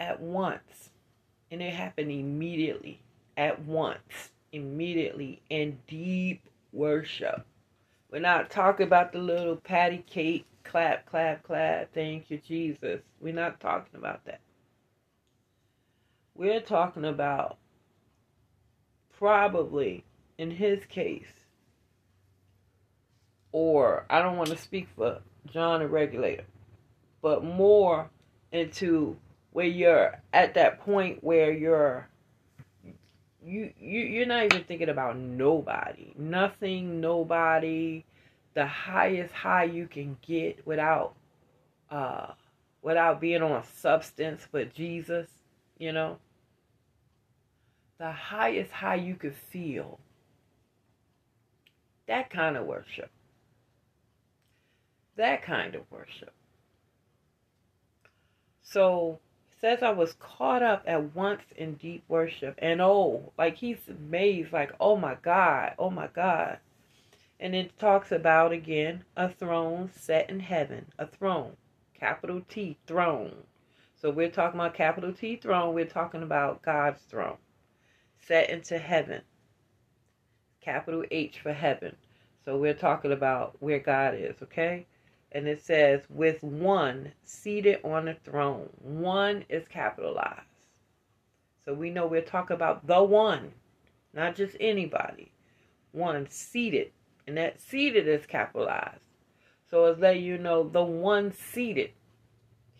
at 0.00 0.22
once. 0.22 0.88
And 1.50 1.60
it 1.60 1.74
happened 1.74 2.10
immediately. 2.10 3.02
At 3.36 3.62
once. 3.62 4.30
Immediately. 4.52 5.42
In 5.50 5.80
deep 5.86 6.48
worship. 6.72 7.44
We're 8.10 8.20
not 8.20 8.48
talking 8.48 8.86
about 8.86 9.12
the 9.12 9.18
little 9.18 9.56
patty 9.56 10.02
cake, 10.08 10.46
clap, 10.64 11.04
clap, 11.04 11.42
clap. 11.42 11.92
Thank 11.92 12.30
you, 12.30 12.38
Jesus. 12.38 13.02
We're 13.20 13.34
not 13.34 13.60
talking 13.60 13.98
about 13.98 14.24
that. 14.24 14.40
We're 16.34 16.62
talking 16.62 17.04
about 17.04 17.58
probably, 19.18 20.04
in 20.38 20.52
his 20.52 20.86
case, 20.86 21.44
or 23.52 24.06
I 24.08 24.22
don't 24.22 24.38
want 24.38 24.48
to 24.50 24.56
speak 24.56 24.88
for 24.96 25.20
John 25.46 25.80
the 25.80 25.88
Revelator, 25.88 26.44
but 27.26 27.42
more 27.42 28.08
into 28.52 29.16
where 29.50 29.66
you're 29.66 30.22
at 30.32 30.54
that 30.54 30.78
point 30.78 31.24
where 31.24 31.52
you're 31.52 32.08
you, 33.44 33.72
you 33.80 34.00
you're 34.00 34.26
not 34.26 34.44
even 34.44 34.62
thinking 34.62 34.88
about 34.88 35.16
nobody 35.16 36.12
nothing 36.16 37.00
nobody 37.00 38.04
the 38.54 38.64
highest 38.64 39.34
high 39.34 39.64
you 39.64 39.88
can 39.88 40.16
get 40.22 40.64
without 40.64 41.16
uh 41.90 42.28
without 42.82 43.20
being 43.20 43.42
on 43.42 43.64
substance 43.64 44.46
but 44.52 44.72
jesus 44.72 45.28
you 45.78 45.90
know 45.90 46.18
the 47.98 48.12
highest 48.12 48.70
high 48.72 48.96
you 48.96 49.14
could 49.14 49.34
feel. 49.34 49.98
That 52.06 52.30
kind 52.30 52.56
of 52.56 52.66
worship. 52.66 53.10
That 55.16 55.42
kind 55.42 55.74
of 55.74 55.90
worship. 55.90 56.35
So 58.68 59.20
says 59.60 59.80
I 59.80 59.90
was 59.90 60.14
caught 60.14 60.62
up 60.62 60.82
at 60.86 61.14
once 61.14 61.44
in 61.56 61.74
deep 61.74 62.02
worship. 62.08 62.56
And 62.58 62.80
oh, 62.80 63.32
like 63.38 63.56
he's 63.56 63.78
amazed, 63.88 64.52
like, 64.52 64.72
oh 64.80 64.96
my 64.96 65.16
God, 65.22 65.74
oh 65.78 65.88
my 65.88 66.08
God. 66.08 66.58
And 67.38 67.54
it 67.54 67.78
talks 67.78 68.10
about 68.10 68.50
again 68.50 69.04
a 69.16 69.28
throne 69.28 69.90
set 69.94 70.28
in 70.28 70.40
heaven, 70.40 70.86
a 70.98 71.06
throne, 71.06 71.52
capital 71.94 72.42
T, 72.48 72.76
throne. 72.88 73.36
So 73.94 74.10
we're 74.10 74.30
talking 74.30 74.58
about 74.58 74.74
capital 74.74 75.12
T 75.12 75.36
throne, 75.36 75.72
we're 75.72 75.86
talking 75.86 76.24
about 76.24 76.62
God's 76.62 77.02
throne 77.02 77.38
set 78.18 78.50
into 78.50 78.78
heaven. 78.78 79.22
Capital 80.60 81.04
H 81.12 81.38
for 81.38 81.52
heaven. 81.52 81.94
So 82.44 82.58
we're 82.58 82.74
talking 82.74 83.12
about 83.12 83.56
where 83.60 83.78
God 83.78 84.14
is, 84.16 84.34
okay? 84.42 84.86
And 85.36 85.46
it 85.46 85.62
says, 85.62 86.00
with 86.08 86.42
one 86.42 87.12
seated 87.22 87.80
on 87.84 88.08
a 88.08 88.14
throne. 88.14 88.70
One 88.80 89.44
is 89.50 89.68
capitalized. 89.68 90.40
So 91.62 91.74
we 91.74 91.90
know 91.90 92.06
we're 92.06 92.22
talking 92.22 92.54
about 92.54 92.86
the 92.86 93.02
one, 93.02 93.52
not 94.14 94.34
just 94.34 94.56
anybody. 94.58 95.30
One 95.92 96.26
seated. 96.30 96.90
And 97.26 97.36
that 97.36 97.60
seated 97.60 98.08
is 98.08 98.24
capitalized. 98.24 99.02
So 99.70 99.84
it's 99.84 100.00
letting 100.00 100.24
you 100.24 100.38
know 100.38 100.66
the 100.66 100.82
one 100.82 101.34
seated. 101.34 101.90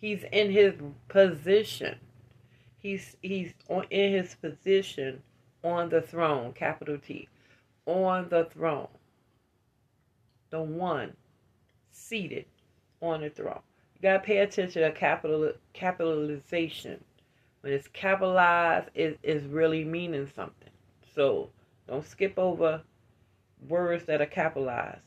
He's 0.01 0.23
in 0.31 0.49
his 0.49 0.73
position. 1.09 1.99
He's 2.79 3.17
he's 3.21 3.53
on, 3.69 3.83
in 3.91 4.13
his 4.13 4.33
position 4.33 5.21
on 5.63 5.89
the 5.89 6.01
throne, 6.01 6.53
capital 6.53 6.97
T, 6.97 7.29
on 7.85 8.29
the 8.29 8.45
throne. 8.45 8.87
The 10.49 10.61
one 10.61 11.13
seated 11.97 12.45
on 13.01 13.21
the 13.21 13.29
throne. 13.29 13.61
You 13.95 14.01
gotta 14.01 14.19
pay 14.19 14.37
attention 14.37 14.83
to 14.83 14.91
capital 14.91 15.51
capitalization. 15.73 17.03
When 17.61 17.73
it's 17.73 17.87
capitalized, 17.87 18.89
it 18.93 19.19
is 19.23 19.43
really 19.45 19.83
meaning 19.83 20.29
something. 20.35 20.69
So 21.15 21.49
don't 21.87 22.05
skip 22.05 22.37
over 22.37 22.81
words 23.67 24.05
that 24.05 24.21
are 24.21 24.27
capitalized. 24.27 25.01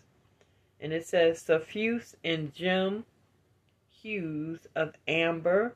And 0.81 0.93
it 0.93 1.07
says 1.07 1.41
suffuse 1.41 2.17
in 2.25 2.53
gem 2.55 3.05
hues 4.03 4.61
of 4.75 4.95
amber, 5.07 5.75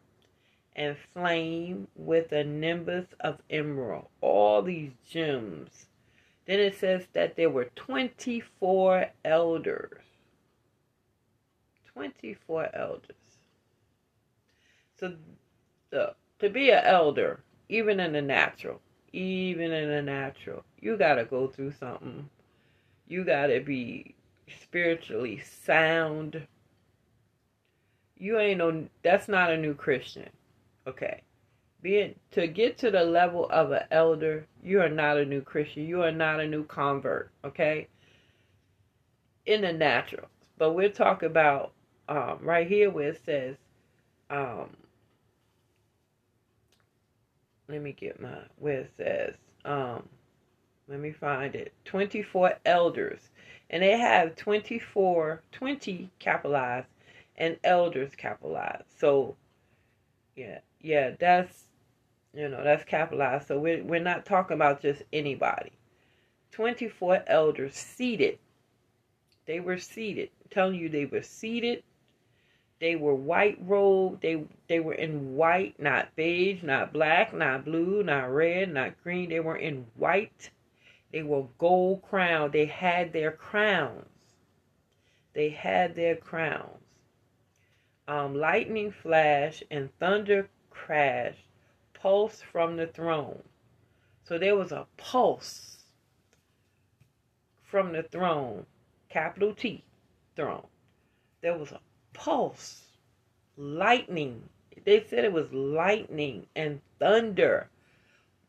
and 0.77 0.97
flame 1.13 1.87
with 1.95 2.33
a 2.33 2.43
nimbus 2.43 3.07
of 3.21 3.39
emerald. 3.51 4.09
All 4.21 4.63
these 4.63 4.93
gems. 5.09 5.87
Then 6.47 6.59
it 6.59 6.77
says 6.77 7.07
that 7.13 7.37
there 7.37 7.51
were 7.51 7.71
24 7.77 9.07
elders. 9.25 10.03
24 11.95 12.71
elders. 12.75 13.17
So 14.99 15.15
the, 15.91 16.15
to 16.41 16.51
be 16.51 16.71
an 16.71 16.85
elder, 16.85 17.41
even 17.69 18.01
in 18.01 18.13
the 18.13 18.23
natural, 18.23 18.81
even 19.13 19.73
in 19.73 19.89
the 19.89 20.03
natural, 20.03 20.65
you 20.81 20.97
got 20.97 21.15
to 21.15 21.25
go 21.25 21.47
through 21.47 21.73
something. 21.73 22.29
You 23.07 23.25
got 23.25 23.47
to 23.47 23.61
be 23.61 24.15
spiritually 24.63 25.43
sound. 25.65 26.47
You 28.17 28.39
ain't 28.39 28.59
no, 28.59 28.87
that's 29.03 29.29
not 29.29 29.51
a 29.51 29.57
new 29.57 29.75
Christian. 29.75 30.29
Okay. 30.87 31.23
Being 31.83 32.15
to 32.31 32.47
get 32.47 32.79
to 32.79 32.91
the 32.91 33.05
level 33.05 33.49
of 33.51 33.73
an 33.73 33.85
elder, 33.91 34.47
you 34.63 34.81
are 34.81 34.89
not 34.89 35.19
a 35.19 35.25
new 35.25 35.43
Christian. 35.43 35.87
You 35.87 36.03
are 36.03 36.13
not 36.13 36.41
a 36.41 36.49
new 36.49 36.65
convert. 36.65 37.31
Okay. 37.45 37.89
In 39.47 39.61
the 39.61 39.73
natural. 39.73 40.29
But 40.57 40.73
we're 40.73 40.89
talking 40.89 41.29
about 41.29 41.73
um, 42.09 42.39
right 42.41 42.67
here 42.67 42.91
where 42.91 43.11
it 43.11 43.21
says, 43.25 43.57
um, 44.31 44.71
let 47.69 47.83
me 47.83 47.93
get 47.93 48.21
my 48.21 48.37
where 48.59 48.81
it 48.81 48.91
says, 48.97 49.35
um, 49.65 50.09
let 50.89 51.01
me 51.01 51.13
find 51.13 51.55
it. 51.55 51.73
24 51.85 52.55
elders. 52.67 53.31
And 53.71 53.83
they 53.83 53.99
have 53.99 54.37
24, 54.37 55.43
20 55.53 56.11
capitalized 56.19 56.87
and 57.37 57.57
elders 57.65 58.15
capitalized. 58.15 58.85
So, 58.99 59.35
yeah, 60.37 60.59
yeah, 60.81 61.13
that's 61.19 61.65
you 62.35 62.49
know, 62.49 62.63
that's 62.65 62.85
capitalized. 62.85 63.47
So 63.49 63.59
we're 63.59 63.83
we're 63.83 64.01
not 64.01 64.27
talking 64.27 64.55
about 64.55 64.83
just 64.83 65.03
anybody. 65.13 65.73
24 66.53 67.25
elders 67.27 67.75
seated. 67.75 68.39
They 69.47 69.61
were 69.61 69.79
seated. 69.79 70.31
I'm 70.43 70.51
telling 70.51 70.75
you 70.77 70.89
they 70.89 71.07
were 71.07 71.23
seated. 71.23 71.83
They 72.81 72.97
were 72.97 73.15
white 73.15 73.59
robed. 73.61 74.23
They 74.23 74.45
they 74.69 74.81
were 74.81 74.95
in 74.95 75.37
white, 75.37 75.79
not 75.79 76.15
beige, 76.17 76.63
not 76.63 76.93
black, 76.93 77.33
not 77.33 77.65
blue, 77.65 78.03
not 78.03 78.33
red, 78.33 78.73
not 78.73 79.03
green. 79.03 79.29
They 79.31 79.41
were 79.41 79.57
in 79.57 79.87
white. 79.95 80.51
They 81.13 81.23
were 81.23 81.47
gold 81.59 82.03
crowned. 82.03 82.53
They 82.53 82.67
had 82.67 83.13
their 83.13 83.31
crowns. 83.33 84.09
They 85.33 85.51
had 85.51 85.95
their 85.95 86.17
crowns. 86.17 86.83
Um, 88.07 88.35
lightning 88.35 88.91
flash 88.91 89.63
and 89.71 89.97
thunder 89.99 90.49
crash 90.71 91.37
pulse 91.95 92.43
from 92.43 92.77
the 92.77 92.87
throne. 92.87 93.43
So 94.25 94.39
there 94.39 94.57
was 94.57 94.73
a 94.73 94.87
pulse 94.97 95.85
from 97.63 97.93
the 97.93 98.03
throne, 98.03 98.67
capital 99.09 99.55
T, 99.55 99.85
throne. 100.37 100.67
There 101.41 101.57
was 101.57 101.73
a 101.73 101.81
pulse, 102.15 102.87
lightning. 103.59 104.49
They 104.85 105.05
said 105.05 105.25
it 105.25 105.33
was 105.33 105.53
lightning 105.53 106.47
and 106.57 106.81
thunder 106.99 107.69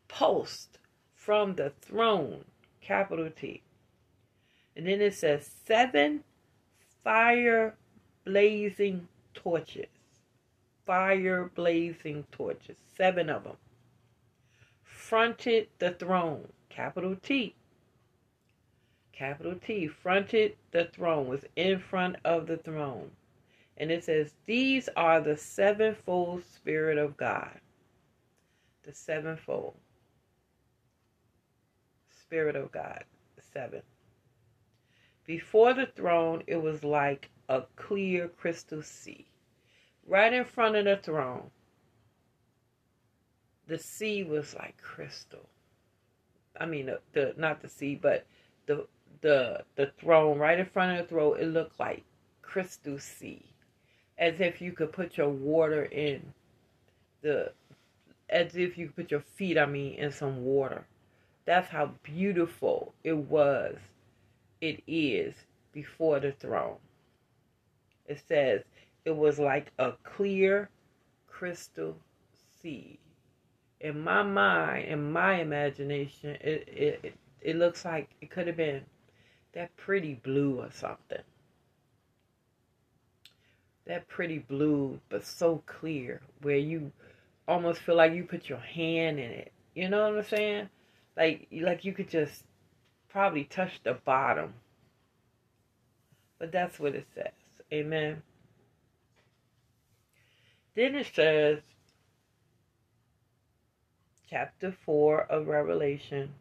pulsed 0.08 0.78
from 1.14 1.54
the 1.54 1.72
throne, 1.82 2.44
capital 2.80 3.30
T. 3.30 3.62
And 4.74 4.86
then 4.86 5.00
it 5.00 5.14
says 5.14 5.50
seven 5.66 6.24
fire 7.04 7.74
blazing 8.24 9.08
torches. 9.34 9.86
Fire 10.86 11.50
blazing 11.54 12.24
torches. 12.32 12.76
Seven 12.96 13.28
of 13.28 13.44
them. 13.44 13.56
Fronted 14.82 15.68
the 15.78 15.90
throne, 15.92 16.48
capital 16.68 17.16
T. 17.22 17.54
Capital 19.12 19.54
T, 19.54 19.86
fronted 19.86 20.56
the 20.72 20.84
throne, 20.84 21.26
was 21.26 21.44
in 21.56 21.78
front 21.78 22.16
of 22.24 22.46
the 22.46 22.58
throne. 22.58 23.10
And 23.78 23.90
it 23.90 24.04
says, 24.04 24.32
These 24.46 24.88
are 24.96 25.20
the 25.20 25.36
sevenfold 25.36 26.44
Spirit 26.44 26.98
of 26.98 27.16
God. 27.16 27.60
The 28.84 28.94
sevenfold 28.94 29.74
Spirit 32.08 32.56
of 32.56 32.72
God. 32.72 33.04
Seven. 33.52 33.82
Before 35.26 35.74
the 35.74 35.86
throne, 35.86 36.42
it 36.46 36.56
was 36.56 36.84
like 36.84 37.30
a 37.48 37.62
clear 37.76 38.28
crystal 38.28 38.82
sea. 38.82 39.26
Right 40.06 40.32
in 40.32 40.44
front 40.44 40.76
of 40.76 40.84
the 40.84 40.96
throne, 40.96 41.50
the 43.66 43.78
sea 43.78 44.22
was 44.22 44.54
like 44.54 44.76
crystal. 44.80 45.48
I 46.58 46.66
mean, 46.66 46.86
the, 46.86 47.00
the 47.12 47.34
not 47.36 47.60
the 47.60 47.68
sea, 47.68 47.98
but 48.00 48.26
the 48.66 48.86
the 49.20 49.64
the 49.74 49.90
throne 49.98 50.38
right 50.38 50.58
in 50.58 50.66
front 50.66 50.98
of 50.98 51.06
the 51.06 51.14
throne. 51.14 51.40
It 51.40 51.46
looked 51.46 51.80
like 51.80 52.04
crystal 52.42 52.98
sea 52.98 53.55
as 54.18 54.40
if 54.40 54.60
you 54.60 54.72
could 54.72 54.92
put 54.92 55.16
your 55.16 55.28
water 55.28 55.84
in 55.84 56.32
the 57.22 57.52
as 58.30 58.56
if 58.56 58.76
you 58.78 58.86
could 58.86 58.96
put 58.96 59.10
your 59.10 59.20
feet 59.20 59.58
i 59.58 59.66
mean 59.66 59.94
in 59.94 60.10
some 60.10 60.44
water. 60.44 60.86
That's 61.44 61.68
how 61.70 61.92
beautiful 62.02 62.92
it 63.04 63.16
was 63.16 63.76
it 64.60 64.82
is 64.86 65.34
before 65.72 66.18
the 66.20 66.32
throne. 66.32 66.78
It 68.06 68.20
says 68.26 68.62
it 69.04 69.16
was 69.16 69.38
like 69.38 69.72
a 69.78 69.92
clear 70.02 70.70
crystal 71.28 71.96
sea. 72.62 72.98
In 73.80 74.00
my 74.02 74.22
mind 74.22 74.88
in 74.88 75.12
my 75.12 75.40
imagination 75.40 76.30
it, 76.40 76.68
it, 76.68 77.14
it 77.42 77.56
looks 77.56 77.84
like 77.84 78.10
it 78.20 78.30
could 78.30 78.46
have 78.48 78.56
been 78.56 78.82
that 79.52 79.76
pretty 79.76 80.14
blue 80.14 80.60
or 80.60 80.70
something 80.72 81.22
that 83.86 84.08
pretty 84.08 84.38
blue, 84.38 85.00
but 85.08 85.24
so 85.24 85.62
clear, 85.66 86.20
where 86.42 86.56
you 86.56 86.92
almost 87.46 87.80
feel 87.80 87.96
like 87.96 88.12
you 88.12 88.24
put 88.24 88.48
your 88.48 88.58
hand 88.58 89.18
in 89.18 89.30
it. 89.30 89.52
You 89.74 89.88
know 89.88 90.10
what 90.10 90.18
I'm 90.18 90.24
saying? 90.24 90.68
Like, 91.16 91.46
like 91.52 91.84
you 91.84 91.92
could 91.92 92.10
just 92.10 92.44
probably 93.08 93.44
touch 93.44 93.80
the 93.82 93.94
bottom. 93.94 94.54
But 96.38 96.52
that's 96.52 96.78
what 96.78 96.94
it 96.94 97.06
says. 97.14 97.32
Amen. 97.72 98.22
Then 100.74 100.94
it 100.94 101.06
says, 101.14 101.60
chapter 104.28 104.74
4 104.84 105.22
of 105.22 105.46
Revelation, 105.46 106.34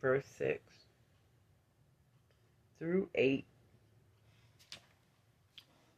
verse 0.00 0.26
6 0.38 0.60
through 2.78 3.08
8 3.14 3.44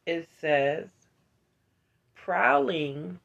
it 0.05 0.27
says 0.39 0.87
prowling, 2.23 3.19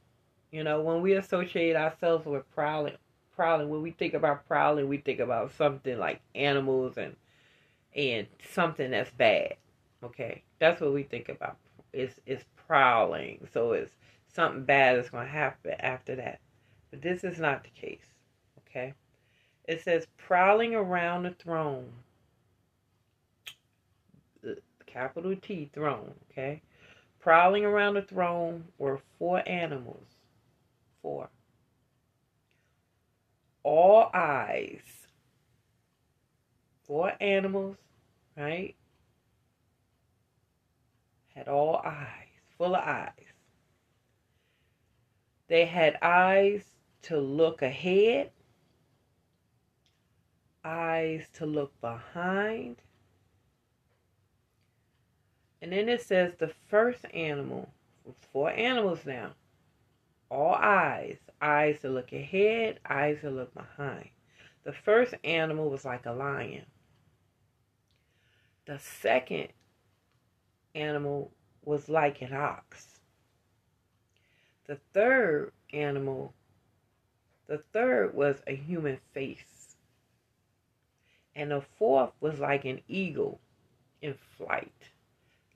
you 0.50 0.64
know, 0.64 0.80
when 0.80 1.00
we 1.00 1.14
associate 1.14 1.76
ourselves 1.76 2.26
with 2.26 2.48
prowling, 2.54 2.94
prowling, 3.37 3.68
when 3.68 3.82
we 3.82 3.92
think 3.92 4.14
about 4.14 4.46
prowling, 4.48 4.88
we 4.88 4.98
think 4.98 5.20
about 5.20 5.52
something 5.52 5.98
like 5.98 6.20
animals 6.34 6.96
and 6.96 7.14
and 7.94 8.26
something 8.52 8.90
that's 8.90 9.11
bad. 9.12 9.54
Okay, 10.02 10.42
that's 10.58 10.80
what 10.80 10.92
we 10.92 11.02
think 11.04 11.28
about. 11.28 11.56
Is 11.92 12.20
is 12.26 12.44
prowling, 12.66 13.46
so 13.52 13.72
it's 13.72 13.92
something 14.32 14.64
bad 14.64 14.98
is 14.98 15.11
going 15.11 15.26
to 15.26 15.32
happen 15.32 15.74
after 15.80 16.16
that. 16.16 16.40
But 16.90 17.02
this 17.02 17.24
is 17.24 17.38
not 17.38 17.64
the 17.64 17.70
case. 17.70 18.04
Okay, 18.68 18.94
it 19.64 19.82
says 19.82 20.06
prowling 20.16 20.74
around 20.74 21.22
the 21.24 21.30
throne 21.30 21.90
uh, 24.46 24.52
capital 24.87 25.34
T 25.37 25.70
throne, 25.72 26.14
okay? 26.30 26.62
Prowling 27.20 27.64
around 27.64 27.94
the 27.94 28.02
throne 28.02 28.68
were 28.78 29.00
four 29.18 29.42
animals. 29.48 30.07
Four. 31.02 31.31
All 33.62 34.11
eyes. 34.14 35.07
Four 36.87 37.12
animals, 37.20 37.76
right? 38.37 38.74
Had 41.35 41.48
all 41.48 41.76
eyes, 41.85 42.40
full 42.57 42.74
of 42.74 42.83
eyes. 42.83 43.12
They 45.48 45.66
had 45.66 45.96
eyes 46.02 46.64
to 47.02 47.18
look 47.18 47.62
ahead, 47.62 48.31
eyes 50.64 51.28
to 51.35 51.46
look 51.46 51.78
behind, 51.81 52.76
and 55.61 55.73
then 55.73 55.88
it 55.88 56.03
says 56.03 56.33
the 56.38 56.53
first 56.68 57.05
animal, 57.12 57.68
four 58.33 58.51
animals 58.51 59.01
now, 59.05 59.33
all 60.31 60.55
eyes, 60.55 61.18
eyes 61.40 61.81
to 61.81 61.88
look 61.88 62.12
ahead, 62.12 62.79
eyes 62.88 63.18
to 63.23 63.31
look 63.31 63.53
behind. 63.55 64.11
The 64.64 64.73
first 64.73 65.14
animal 65.25 65.71
was 65.71 65.85
like 65.85 66.07
a 66.07 66.12
lion. 66.12 66.66
The 68.66 68.79
second 68.79 69.49
animal 70.75 71.33
was 71.64 71.88
like 71.88 72.23
an 72.23 72.35
ox. 72.35 73.01
The 74.66 74.79
third 74.92 75.53
animal, 75.73 76.35
the 77.47 77.62
third 77.73 78.14
was 78.14 78.42
a 78.47 78.55
human 78.55 78.99
face. 79.12 79.77
And 81.35 81.51
the 81.51 81.62
fourth 81.79 82.12
was 82.21 82.38
like 82.38 82.64
an 82.64 82.83
eagle 82.88 83.40
in 84.03 84.14
flight 84.37 84.90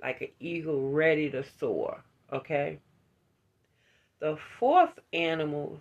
like 0.02 0.20
an 0.20 0.28
eagle 0.40 0.90
ready 0.90 1.30
to 1.30 1.44
soar. 1.58 2.02
Okay? 2.32 2.78
The 4.20 4.36
fourth 4.58 4.98
animals, 5.12 5.80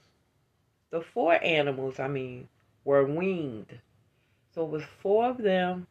the 0.89 1.01
four 1.01 1.43
animals, 1.43 1.99
I 1.99 2.07
mean, 2.07 2.47
were 2.85 3.05
winged. 3.05 3.79
So 4.53 4.65
it 4.65 4.69
was 4.69 4.83
four 5.01 5.29
of 5.29 5.37
them, 5.37 5.87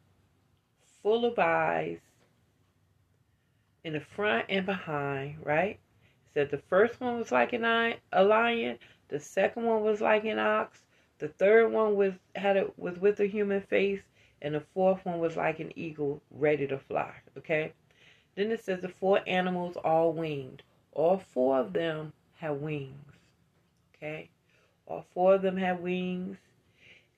full 1.03 1.25
of 1.25 1.39
eyes, 1.39 1.99
in 3.85 3.95
the 3.95 4.01
front 4.01 4.47
and 4.49 4.67
behind, 4.67 5.37
right? 5.45 5.79
said 6.35 6.51
the 6.51 6.63
first 6.69 7.01
one 7.01 7.19
was 7.19 7.33
like 7.33 7.53
an 7.53 7.65
eye, 7.65 7.97
a 8.13 8.23
lion, 8.23 8.79
the 9.09 9.19
second 9.19 9.65
one 9.65 9.83
was 9.83 10.01
like 10.01 10.25
an 10.25 10.39
ox, 10.39 10.85
the 11.19 11.29
third 11.29 11.73
one 11.73 11.97
was 11.97 12.15
had 12.37 12.57
it 12.57 12.79
was 12.79 12.99
with 12.99 13.21
a 13.21 13.27
human 13.27 13.61
face, 13.63 14.03
and 14.43 14.55
the 14.55 14.65
fourth 14.73 15.05
one 15.05 15.19
was 15.19 15.37
like 15.37 15.59
an 15.59 15.73
eagle 15.77 16.23
ready 16.31 16.67
to 16.67 16.79
fly. 16.79 17.13
Okay, 17.37 17.73
then 18.41 18.51
it 18.51 18.65
says 18.65 18.81
the 18.81 18.89
four 18.89 19.21
animals 19.27 19.77
all 19.77 20.13
winged. 20.13 20.63
All 20.93 21.19
four 21.19 21.59
of 21.59 21.73
them 21.75 22.13
have 22.39 22.57
wings. 22.57 23.13
Okay? 23.95 24.31
All 24.87 25.05
four 25.13 25.35
of 25.35 25.43
them 25.43 25.59
have 25.59 25.81
wings. 25.81 26.39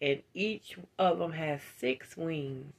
And 0.00 0.22
each 0.34 0.76
of 0.98 1.18
them 1.20 1.32
has 1.32 1.60
six 1.78 2.16
wings. 2.16 2.72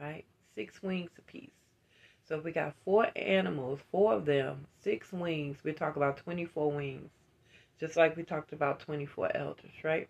Right? 0.00 0.24
Six 0.54 0.82
wings 0.82 1.10
apiece. 1.18 1.50
So 2.26 2.38
if 2.38 2.44
we 2.44 2.52
got 2.52 2.74
four 2.86 3.08
animals, 3.16 3.80
four 3.90 4.14
of 4.14 4.24
them, 4.24 4.66
six 4.82 5.12
wings, 5.12 5.58
we 5.62 5.72
talk 5.72 5.96
about 5.96 6.16
24 6.16 6.72
wings. 6.72 7.10
Just 7.78 7.96
like 7.96 8.16
we 8.16 8.22
talked 8.22 8.52
about 8.52 8.80
24 8.80 9.36
elders, 9.36 9.72
right? 9.82 10.08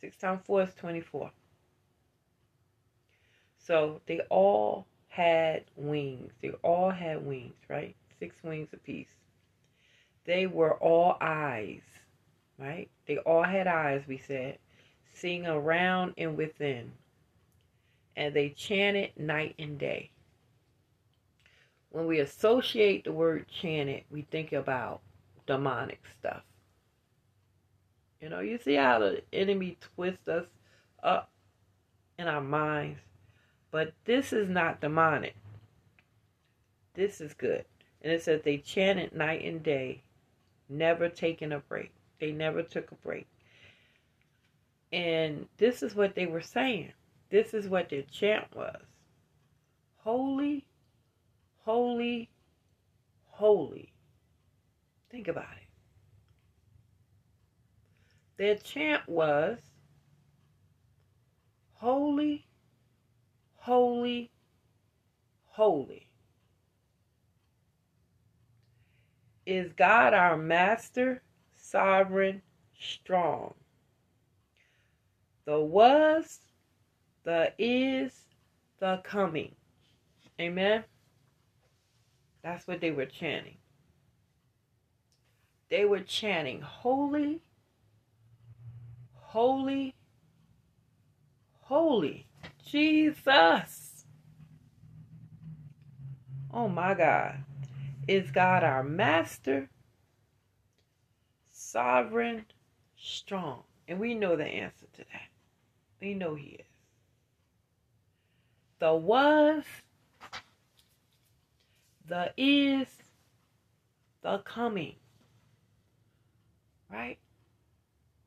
Six 0.00 0.16
times 0.16 0.40
four 0.46 0.62
is 0.62 0.74
24. 0.74 1.30
So 3.58 4.00
they 4.06 4.20
all 4.30 4.86
had 5.16 5.64
wings. 5.76 6.32
They 6.42 6.50
all 6.62 6.90
had 6.90 7.24
wings, 7.24 7.54
right? 7.68 7.96
six 8.18 8.36
wings 8.42 8.68
apiece. 8.72 9.08
They 10.24 10.46
were 10.46 10.74
all 10.74 11.16
eyes, 11.20 11.82
right? 12.58 12.90
They 13.06 13.18
all 13.18 13.42
had 13.42 13.66
eyes, 13.66 14.02
we 14.06 14.18
said, 14.18 14.58
seeing 15.14 15.46
around 15.46 16.14
and 16.18 16.36
within. 16.36 16.92
And 18.16 18.34
they 18.34 18.50
chanted 18.50 19.12
night 19.16 19.54
and 19.58 19.78
day. 19.78 20.10
When 21.90 22.06
we 22.06 22.20
associate 22.20 23.04
the 23.04 23.12
word 23.12 23.46
chanted, 23.48 24.04
we 24.10 24.22
think 24.22 24.52
about 24.52 25.00
demonic 25.46 26.02
stuff. 26.18 26.42
You 28.20 28.28
know, 28.28 28.40
you 28.40 28.58
see 28.58 28.74
how 28.74 28.98
the 28.98 29.22
enemy 29.32 29.78
twists 29.94 30.28
us 30.28 30.46
up 31.02 31.30
in 32.18 32.26
our 32.26 32.40
minds. 32.40 33.00
But 33.76 33.92
this 34.06 34.32
is 34.32 34.48
not 34.48 34.80
demonic. 34.80 35.34
This 36.94 37.20
is 37.20 37.34
good. 37.34 37.66
And 38.00 38.10
it 38.10 38.22
says 38.22 38.40
they 38.40 38.56
chanted 38.56 39.12
night 39.12 39.44
and 39.44 39.62
day, 39.62 40.00
never 40.70 41.10
taking 41.10 41.52
a 41.52 41.58
break. 41.58 41.92
They 42.18 42.32
never 42.32 42.62
took 42.62 42.90
a 42.90 42.94
break. 42.94 43.26
And 44.94 45.46
this 45.58 45.82
is 45.82 45.94
what 45.94 46.14
they 46.14 46.24
were 46.24 46.40
saying. 46.40 46.94
This 47.28 47.52
is 47.52 47.68
what 47.68 47.90
their 47.90 48.04
chant 48.10 48.46
was. 48.54 48.80
Holy, 49.98 50.64
holy, 51.66 52.30
holy. 53.26 53.92
Think 55.10 55.28
about 55.28 55.52
it. 55.54 55.68
Their 58.38 58.56
chant 58.56 59.06
was 59.06 59.58
Holy, 61.74 62.46
holy, 63.66 64.30
holy. 65.46 66.08
Is 69.44 69.72
God 69.72 70.14
our 70.14 70.36
master, 70.36 71.20
sovereign, 71.56 72.42
strong? 72.78 73.54
The 75.46 75.58
was, 75.58 76.38
the 77.24 77.52
is, 77.58 78.12
the 78.78 79.00
coming. 79.02 79.56
Amen. 80.40 80.84
That's 82.44 82.68
what 82.68 82.80
they 82.80 82.92
were 82.92 83.06
chanting. 83.06 83.56
They 85.70 85.84
were 85.84 86.02
chanting, 86.02 86.60
Holy, 86.60 87.42
holy, 89.12 89.92
holy. 91.62 92.28
Jesus. 92.66 94.04
Oh 96.52 96.68
my 96.68 96.94
God. 96.94 97.36
Is 98.08 98.30
God 98.30 98.62
our 98.64 98.82
master, 98.82 99.68
sovereign, 101.50 102.44
strong? 102.96 103.62
And 103.88 103.98
we 103.98 104.14
know 104.14 104.36
the 104.36 104.44
answer 104.44 104.86
to 104.94 104.98
that. 104.98 105.28
We 106.00 106.14
know 106.14 106.34
He 106.34 106.58
is. 106.58 106.66
The 108.78 108.92
was, 108.94 109.64
the 112.06 112.32
is, 112.36 112.88
the 114.22 114.38
coming. 114.38 114.96
Right? 116.90 117.18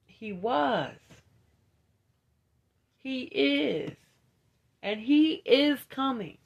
He 0.06 0.34
was. 0.34 0.96
He 2.98 3.22
is. 3.24 3.96
And 4.82 5.00
He 5.00 5.42
is 5.46 5.80
coming. 5.90 6.38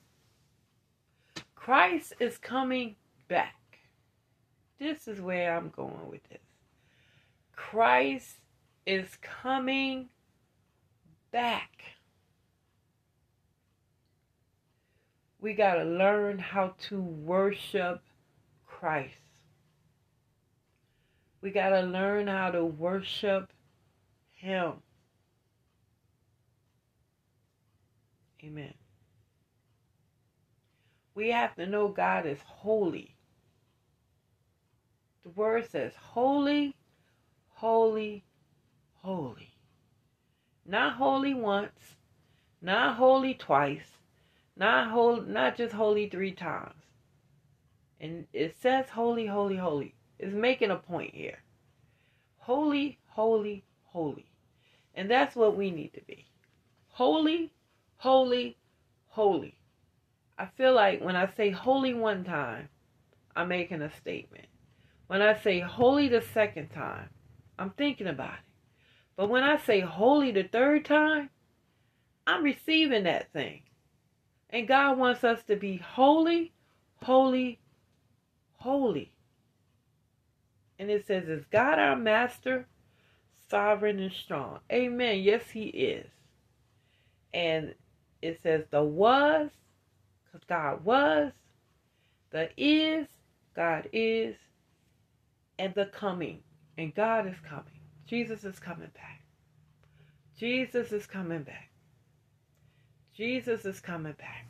Christ 1.55 2.13
is 2.19 2.37
coming 2.37 2.95
back. 3.27 3.55
This 4.79 5.07
is 5.07 5.21
where 5.21 5.55
I'm 5.55 5.69
going 5.69 6.09
with 6.09 6.23
this. 6.29 6.41
Christ 7.55 8.37
is 8.85 9.07
coming 9.21 10.09
back. 11.31 11.83
We 15.39 15.53
got 15.53 15.75
to 15.75 15.83
learn 15.83 16.39
how 16.39 16.75
to 16.89 17.01
worship 17.01 18.01
Christ. 18.65 19.13
We 21.41 21.51
got 21.51 21.69
to 21.69 21.81
learn 21.81 22.27
how 22.27 22.51
to 22.51 22.65
worship 22.65 23.51
Him. 24.31 24.73
Amen. 28.43 28.73
We 31.15 31.29
have 31.29 31.55
to 31.55 31.65
know 31.65 31.87
God 31.87 32.25
is 32.25 32.39
holy. 32.45 33.15
The 35.23 35.29
word 35.29 35.69
says 35.69 35.93
holy, 35.95 36.75
holy, 37.49 38.25
holy. 38.95 39.55
Not 40.65 40.95
holy 40.95 41.33
once, 41.33 41.95
not 42.61 42.95
holy 42.97 43.33
twice, 43.33 43.97
not 44.57 44.89
whole, 44.89 45.21
not 45.21 45.55
just 45.55 45.73
holy 45.73 46.09
three 46.09 46.31
times. 46.31 46.83
And 47.99 48.25
it 48.33 48.55
says 48.61 48.89
holy, 48.89 49.25
holy, 49.25 49.55
holy. 49.55 49.95
It's 50.19 50.33
making 50.33 50.71
a 50.71 50.75
point 50.75 51.13
here. 51.13 51.39
Holy, 52.37 52.99
holy, 53.07 53.63
holy. 53.83 54.25
And 54.95 55.09
that's 55.09 55.35
what 55.35 55.55
we 55.55 55.71
need 55.71 55.93
to 55.93 56.01
be. 56.05 56.25
Holy, 56.89 57.51
holy, 58.03 58.57
holy. 59.07 59.57
I 60.37 60.47
feel 60.57 60.73
like 60.73 61.01
when 61.01 61.15
I 61.15 61.33
say 61.37 61.51
holy 61.51 61.93
one 61.93 62.25
time, 62.25 62.67
I'm 63.33 63.47
making 63.47 63.81
a 63.81 63.89
statement. 63.95 64.47
When 65.07 65.21
I 65.21 65.39
say 65.39 65.61
holy 65.61 66.09
the 66.09 66.21
second 66.33 66.67
time, 66.71 67.07
I'm 67.57 67.69
thinking 67.69 68.07
about 68.07 68.33
it. 68.33 68.45
But 69.15 69.29
when 69.29 69.43
I 69.43 69.55
say 69.55 69.79
holy 69.79 70.31
the 70.31 70.43
third 70.43 70.83
time, 70.83 71.29
I'm 72.27 72.43
receiving 72.43 73.05
that 73.05 73.31
thing. 73.31 73.61
And 74.49 74.67
God 74.67 74.97
wants 74.97 75.23
us 75.23 75.41
to 75.43 75.55
be 75.55 75.77
holy, 75.77 76.51
holy, 77.01 77.61
holy. 78.57 79.13
And 80.77 80.91
it 80.91 81.07
says, 81.07 81.29
Is 81.29 81.45
God 81.49 81.79
our 81.79 81.95
master, 81.95 82.67
sovereign 83.49 83.99
and 83.99 84.11
strong? 84.11 84.59
Amen. 84.69 85.19
Yes, 85.19 85.43
He 85.51 85.67
is. 85.67 86.09
And 87.33 87.73
it 88.23 88.39
says 88.41 88.63
the 88.71 88.81
was, 88.81 89.49
because 90.23 90.45
God 90.47 90.85
was, 90.85 91.33
the 92.31 92.49
is, 92.55 93.05
God 93.53 93.89
is, 93.91 94.37
and 95.59 95.75
the 95.75 95.87
coming. 95.87 96.39
And 96.77 96.95
God 96.95 97.27
is 97.27 97.35
coming. 97.47 97.81
Jesus 98.07 98.45
is 98.45 98.59
coming 98.59 98.89
back. 98.95 99.21
Jesus 100.39 100.93
is 100.93 101.05
coming 101.05 101.43
back. 101.43 101.69
Jesus 103.13 103.65
is 103.65 103.81
coming 103.81 104.13
back. 104.13 104.47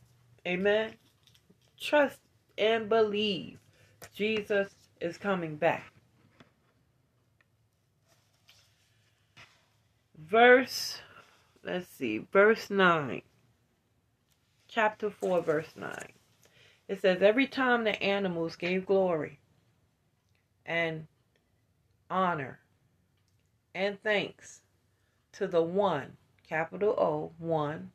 Amen. 0.47 0.91
Trust 1.81 2.19
and 2.59 2.87
believe 2.87 3.57
Jesus 4.15 4.69
is 5.01 5.17
coming 5.17 5.55
back. 5.55 5.91
Verse, 10.15 10.99
let's 11.63 11.87
see, 11.87 12.19
verse 12.31 12.69
9 12.69 13.23
chapter 14.73 15.11
4, 15.11 15.41
verse 15.41 15.75
9. 15.75 15.93
It 16.87 16.99
says, 16.99 17.21
Every 17.21 17.45
time 17.45 17.83
the 17.83 18.01
animals 18.01 18.55
gave 18.55 18.87
glory 18.87 19.39
and 20.65 21.05
honor 22.09 22.59
and 23.75 24.01
thanks 24.01 24.61
to 25.33 25.47
the 25.47 25.61
one, 25.61 26.17
capital 26.47 26.95
O, 26.97 27.31
one, 27.37 27.91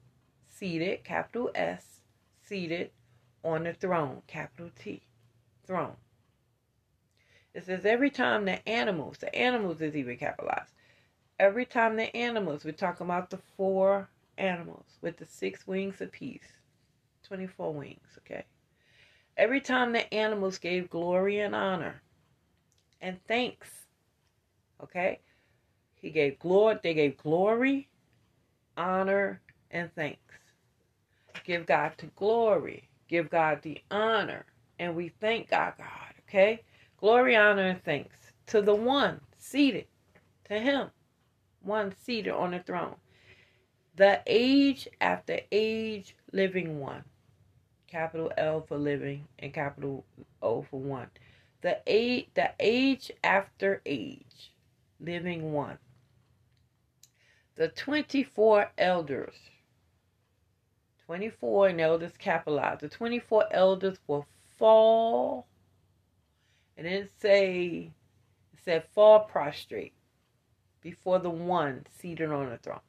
seated, 0.46 1.02
capital 1.02 1.50
S, 1.54 2.00
seated 2.42 2.90
on 3.42 3.64
the 3.64 3.72
throne, 3.72 4.22
capital 4.28 4.70
T, 4.78 5.02
throne. 5.66 5.96
It 7.54 7.64
says 7.64 7.84
every 7.86 8.10
time 8.10 8.44
the 8.44 8.66
animals, 8.68 9.18
the 9.18 9.34
animals 9.34 9.80
is 9.80 9.96
even 9.96 10.16
capitalized. 10.16 10.72
Every 11.40 11.64
time 11.64 11.96
the 11.96 12.14
animals, 12.16 12.64
we're 12.64 12.72
talking 12.72 13.06
about 13.06 13.30
the 13.30 13.38
four 13.56 14.08
animals 14.36 14.98
with 15.00 15.16
the 15.16 15.26
six 15.26 15.66
wings 15.66 16.00
apiece 16.00 16.57
24 17.28 17.74
wings, 17.74 18.18
okay? 18.18 18.44
Every 19.36 19.60
time 19.60 19.92
the 19.92 20.12
animals 20.12 20.58
gave 20.58 20.90
glory 20.90 21.40
and 21.40 21.54
honor 21.54 22.02
and 23.00 23.18
thanks, 23.28 23.68
okay? 24.82 25.20
He 25.94 26.10
gave 26.10 26.38
glory, 26.38 26.78
they 26.82 26.94
gave 26.94 27.16
glory, 27.16 27.88
honor, 28.76 29.40
and 29.70 29.94
thanks. 29.94 30.20
Give 31.44 31.66
God 31.66 31.92
the 31.98 32.06
glory, 32.06 32.88
give 33.08 33.30
God 33.30 33.62
the 33.62 33.80
honor, 33.90 34.46
and 34.78 34.96
we 34.96 35.10
thank 35.20 35.50
God, 35.50 35.74
God, 35.78 36.14
okay? 36.26 36.62
Glory, 36.98 37.36
honor, 37.36 37.68
and 37.68 37.84
thanks 37.84 38.16
to 38.46 38.62
the 38.62 38.74
one 38.74 39.20
seated, 39.36 39.86
to 40.48 40.58
Him, 40.58 40.88
one 41.62 41.94
seated 42.04 42.32
on 42.32 42.52
the 42.52 42.60
throne. 42.60 42.96
The 43.96 44.20
age 44.26 44.88
after 45.00 45.40
age 45.52 46.16
living 46.32 46.80
one 46.80 47.04
capital 47.88 48.32
L 48.36 48.64
for 48.66 48.78
living, 48.78 49.26
and 49.38 49.52
capital 49.52 50.04
O 50.42 50.62
for 50.62 50.78
one. 50.80 51.08
The 51.62 51.78
age, 51.86 52.28
the 52.34 52.50
age 52.60 53.10
after 53.24 53.82
age, 53.84 54.52
living 55.00 55.52
one. 55.52 55.78
The 57.56 57.68
24 57.68 58.70
elders. 58.78 59.34
24 61.06 61.68
and 61.68 61.80
elders 61.80 62.12
capitalized. 62.18 62.82
The 62.82 62.88
24 62.88 63.46
elders 63.50 63.98
will 64.06 64.26
fall. 64.58 65.46
And 66.76 66.86
then 66.86 67.08
say, 67.20 67.90
it 68.52 68.58
said 68.64 68.84
fall 68.94 69.20
prostrate 69.20 69.94
before 70.82 71.18
the 71.18 71.30
one 71.30 71.84
seated 71.98 72.30
on 72.30 72.50
the 72.50 72.58
throne. 72.58 72.80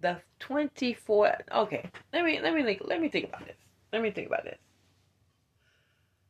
The 0.00 0.20
24 0.38 1.36
okay, 1.52 1.90
let 2.12 2.24
me 2.24 2.38
let 2.40 2.54
me 2.54 2.78
let 2.84 3.00
me 3.00 3.08
think 3.08 3.28
about 3.28 3.46
this. 3.46 3.56
Let 3.92 4.02
me 4.02 4.10
think 4.10 4.28
about 4.28 4.44
this. 4.44 4.58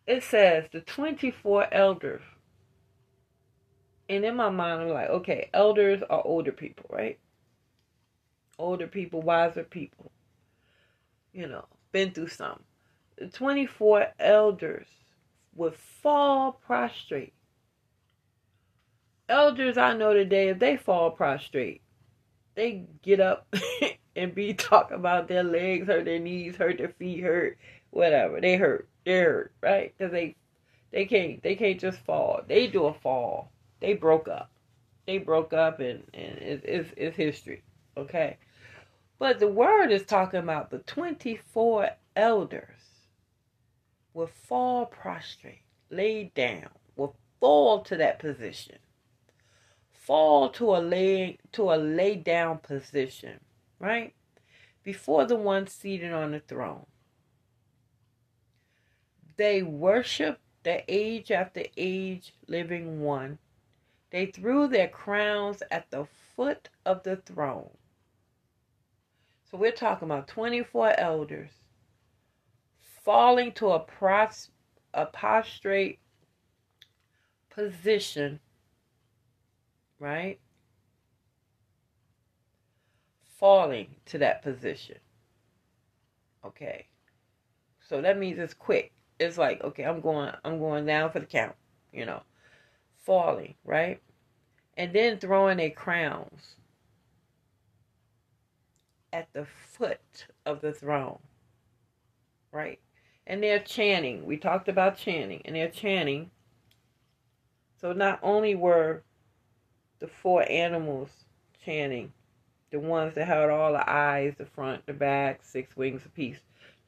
It 0.07 0.23
says 0.23 0.65
the 0.73 0.81
24 0.81 1.73
elders. 1.73 2.23
And 4.09 4.25
in 4.25 4.37
my 4.37 4.51
mind 4.51 4.83
I'm 4.83 4.89
like, 4.89 5.11
okay, 5.11 5.51
elders 5.53 6.03
are 6.09 6.23
older 6.25 6.53
people, 6.53 6.87
right? 6.91 7.19
Older 8.59 8.87
people, 8.87 9.21
wiser 9.21 9.65
people. 9.65 10.13
You 11.33 11.49
know, 11.49 11.67
been 11.93 12.13
through 12.13 12.29
some. 12.29 12.63
The 13.19 13.27
24 13.27 14.09
elders 14.21 14.87
would 15.55 15.75
fall 15.75 16.53
prostrate 16.53 17.35
elders 19.29 19.77
I 19.77 19.95
know 19.95 20.13
today, 20.13 20.49
if 20.49 20.59
they 20.59 20.77
fall 20.77 21.11
prostrate, 21.11 21.83
they 22.55 22.85
get 23.03 23.21
up 23.21 23.47
and 24.17 24.35
be 24.35 24.55
talk 24.55 24.91
about 24.91 25.29
their 25.29 25.45
legs 25.45 25.87
hurt, 25.87 26.05
their 26.05 26.19
knees 26.19 26.57
hurt, 26.57 26.79
their 26.79 26.89
feet 26.89 27.23
hurt, 27.23 27.59
whatever. 27.91 28.41
They 28.41 28.57
hurt. 28.57 28.89
They 29.05 29.21
hurt, 29.21 29.53
right? 29.63 29.95
Because 29.97 30.13
they 30.13 30.37
they 30.93 31.05
can't 31.05 31.43
they 31.43 31.55
can't 31.55 31.81
just 31.81 31.99
fall. 32.01 32.43
They 32.49 32.67
do 32.67 32.87
a 32.87 32.95
fall. 32.95 33.53
They 33.81 33.95
broke 33.95 34.29
up. 34.29 34.51
They 35.07 35.19
broke 35.19 35.53
up 35.53 35.79
and, 35.81 36.03
and 36.15 36.39
it's, 36.39 36.65
it's, 36.67 36.91
it's 36.97 37.17
history. 37.17 37.63
Okay. 37.97 38.39
But 39.19 39.39
the 39.39 39.49
word 39.49 39.93
is 39.93 40.05
talking 40.05 40.41
about 40.41 40.71
the 40.71 40.79
24 40.81 41.91
elders 42.17 42.81
will 44.15 44.31
fall 44.49 44.87
prostrate, 44.87 45.63
lay 45.91 46.33
down, 46.35 46.69
will 46.97 47.15
fall 47.41 47.83
to 47.85 47.97
that 47.99 48.19
position 48.19 48.79
fall 50.07 50.51
to 50.51 50.77
a 50.77 50.79
lay 50.79 51.39
to 51.53 51.73
a 51.73 51.77
lay 51.77 52.15
down 52.15 52.59
position, 52.59 53.41
right? 53.79 54.15
Before 54.83 55.25
the 55.27 55.37
one 55.37 55.67
seated 55.67 56.13
on 56.13 56.33
the 56.33 56.41
throne. 56.41 56.87
They 59.37 59.63
worship 59.63 60.41
the 60.63 60.83
age 60.89 61.31
after 61.31 61.63
age 61.77 62.33
living 62.49 63.01
one. 63.01 63.39
They 64.11 64.27
threw 64.27 64.69
their 64.69 64.89
crowns 64.89 65.63
at 65.71 65.91
the 65.91 66.07
foot 66.35 66.69
of 66.85 67.03
the 67.03 67.17
throne. 67.17 67.71
So 69.51 69.59
we're 69.59 69.73
talking 69.73 70.09
about 70.09 70.29
24 70.29 70.99
elders 70.99 71.51
falling 73.05 73.53
to 73.53 73.71
a, 73.73 73.81
pros, 73.81 74.51
a 74.95 75.07
prostrate 75.07 76.01
position 77.51 78.41
right? 79.99 80.39
Falling 83.39 83.97
to 84.07 84.19
that 84.19 84.43
position. 84.43 84.99
Okay. 86.45 86.87
So 87.81 88.01
that 88.01 88.19
means 88.19 88.39
it's 88.39 88.55
quick. 88.55 88.93
It's 89.19 89.39
like, 89.39 89.63
okay, 89.63 89.85
I'm 89.85 90.01
going 90.01 90.33
I'm 90.45 90.59
going 90.59 90.87
down 90.87 91.11
for 91.11 91.21
the 91.21 91.27
count, 91.27 91.55
you 91.93 92.05
know. 92.05 92.23
Falling, 93.05 93.55
right? 93.65 94.01
And 94.77 94.93
then 94.93 95.19
throwing 95.19 95.59
their 95.59 95.71
crowns 95.71 96.57
at 99.13 99.33
the 99.33 99.47
foot 99.71 100.27
of 100.45 100.61
the 100.61 100.73
throne. 100.73 101.19
Right? 102.53 102.81
And 103.27 103.43
they're 103.43 103.61
chanting. 103.61 104.25
We 104.27 104.37
talked 104.37 104.69
about 104.69 104.97
chanting, 104.97 105.43
and 105.45 105.57
they're 105.57 105.69
chanting. 105.69 106.31
So 107.81 107.93
not 107.93 108.19
only 108.23 108.55
were 108.55 109.03
the 109.99 110.09
four 110.09 110.51
animals 110.51 111.11
chanting, 111.65 112.13
the 112.71 112.79
ones 112.79 113.15
that 113.15 113.27
had 113.27 113.49
all 113.49 113.73
the 113.73 113.91
eyes, 113.91 114.35
the 114.37 114.47
front, 114.47 114.85
the 114.87 114.93
back, 114.93 115.41
six 115.43 115.77
wings 115.77 116.05
apiece. 116.05 116.39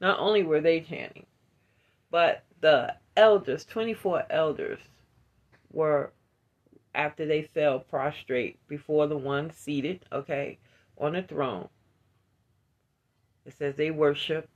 Not 0.01 0.19
only 0.19 0.43
were 0.43 0.61
they 0.61 0.81
chanting, 0.81 1.25
but 2.11 2.43
the 2.61 2.95
elders, 3.15 3.65
24 3.65 4.23
elders, 4.29 4.79
were, 5.71 6.11
after 6.95 7.25
they 7.25 7.43
fell 7.43 7.79
prostrate 7.79 8.57
before 8.67 9.07
the 9.07 9.17
one 9.17 9.51
seated, 9.51 10.05
okay, 10.11 10.57
on 10.97 11.13
the 11.13 11.23
throne. 11.23 11.69
It 13.45 13.53
says 13.57 13.75
they 13.75 13.91
worship, 13.91 14.49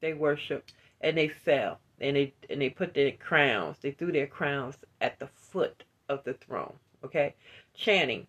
they 0.00 0.14
worship, 0.14 0.64
and 1.00 1.16
they 1.16 1.28
fell. 1.28 1.78
And 1.98 2.16
they 2.16 2.34
and 2.50 2.60
they 2.60 2.68
put 2.68 2.92
their 2.92 3.12
crowns, 3.12 3.78
they 3.80 3.90
threw 3.90 4.12
their 4.12 4.26
crowns 4.26 4.76
at 5.00 5.18
the 5.18 5.28
foot 5.28 5.84
of 6.08 6.22
the 6.24 6.34
throne. 6.34 6.74
Okay? 7.04 7.34
Chanting. 7.74 8.26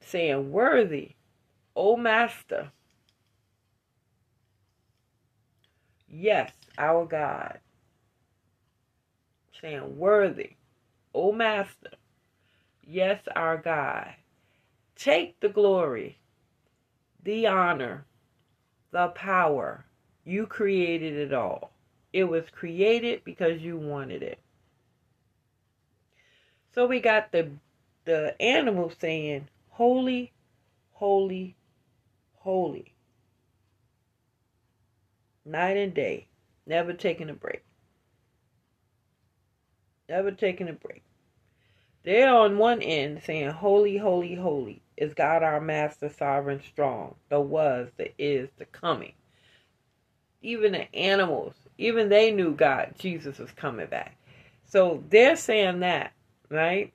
Saying, 0.00 0.50
Worthy, 0.50 1.14
O 1.76 1.96
Master. 1.96 2.70
Yes, 6.08 6.52
our 6.76 7.06
God. 7.06 7.60
Saying, 9.60 9.96
Worthy, 9.96 10.56
O 11.14 11.32
Master. 11.32 11.90
Yes, 12.86 13.20
our 13.36 13.56
God. 13.56 14.14
Take 14.96 15.38
the 15.40 15.48
glory, 15.48 16.18
the 17.22 17.46
honor, 17.46 18.04
the 18.90 19.08
power. 19.08 19.84
You 20.24 20.46
created 20.46 21.14
it 21.14 21.32
all. 21.32 21.72
It 22.12 22.24
was 22.24 22.44
created 22.50 23.22
because 23.24 23.60
you 23.60 23.76
wanted 23.76 24.22
it. 24.22 24.40
So 26.74 26.86
we 26.86 27.00
got 27.00 27.32
the 27.32 27.50
the 28.04 28.40
animal 28.40 28.92
saying, 29.00 29.48
Holy, 29.68 30.32
holy, 30.92 31.56
holy. 32.40 32.94
Night 35.44 35.76
and 35.76 35.94
day, 35.94 36.26
never 36.66 36.92
taking 36.92 37.30
a 37.30 37.34
break. 37.34 37.62
Never 40.08 40.32
taking 40.32 40.68
a 40.68 40.72
break. 40.72 41.02
They're 42.02 42.34
on 42.34 42.58
one 42.58 42.82
end 42.82 43.22
saying, 43.24 43.50
Holy, 43.50 43.96
holy, 43.96 44.34
holy 44.34 44.82
is 44.96 45.14
God 45.14 45.42
our 45.42 45.60
Master, 45.60 46.08
sovereign, 46.08 46.60
strong, 46.66 47.14
the 47.28 47.40
was, 47.40 47.88
the 47.96 48.12
is, 48.18 48.48
the 48.58 48.64
coming. 48.66 49.12
Even 50.42 50.72
the 50.72 50.94
animals, 50.94 51.54
even 51.78 52.08
they 52.08 52.30
knew 52.30 52.54
God, 52.54 52.94
Jesus 52.98 53.38
was 53.38 53.50
coming 53.52 53.86
back. 53.86 54.16
So 54.66 55.02
they're 55.10 55.36
saying 55.36 55.80
that, 55.80 56.12
right? 56.48 56.92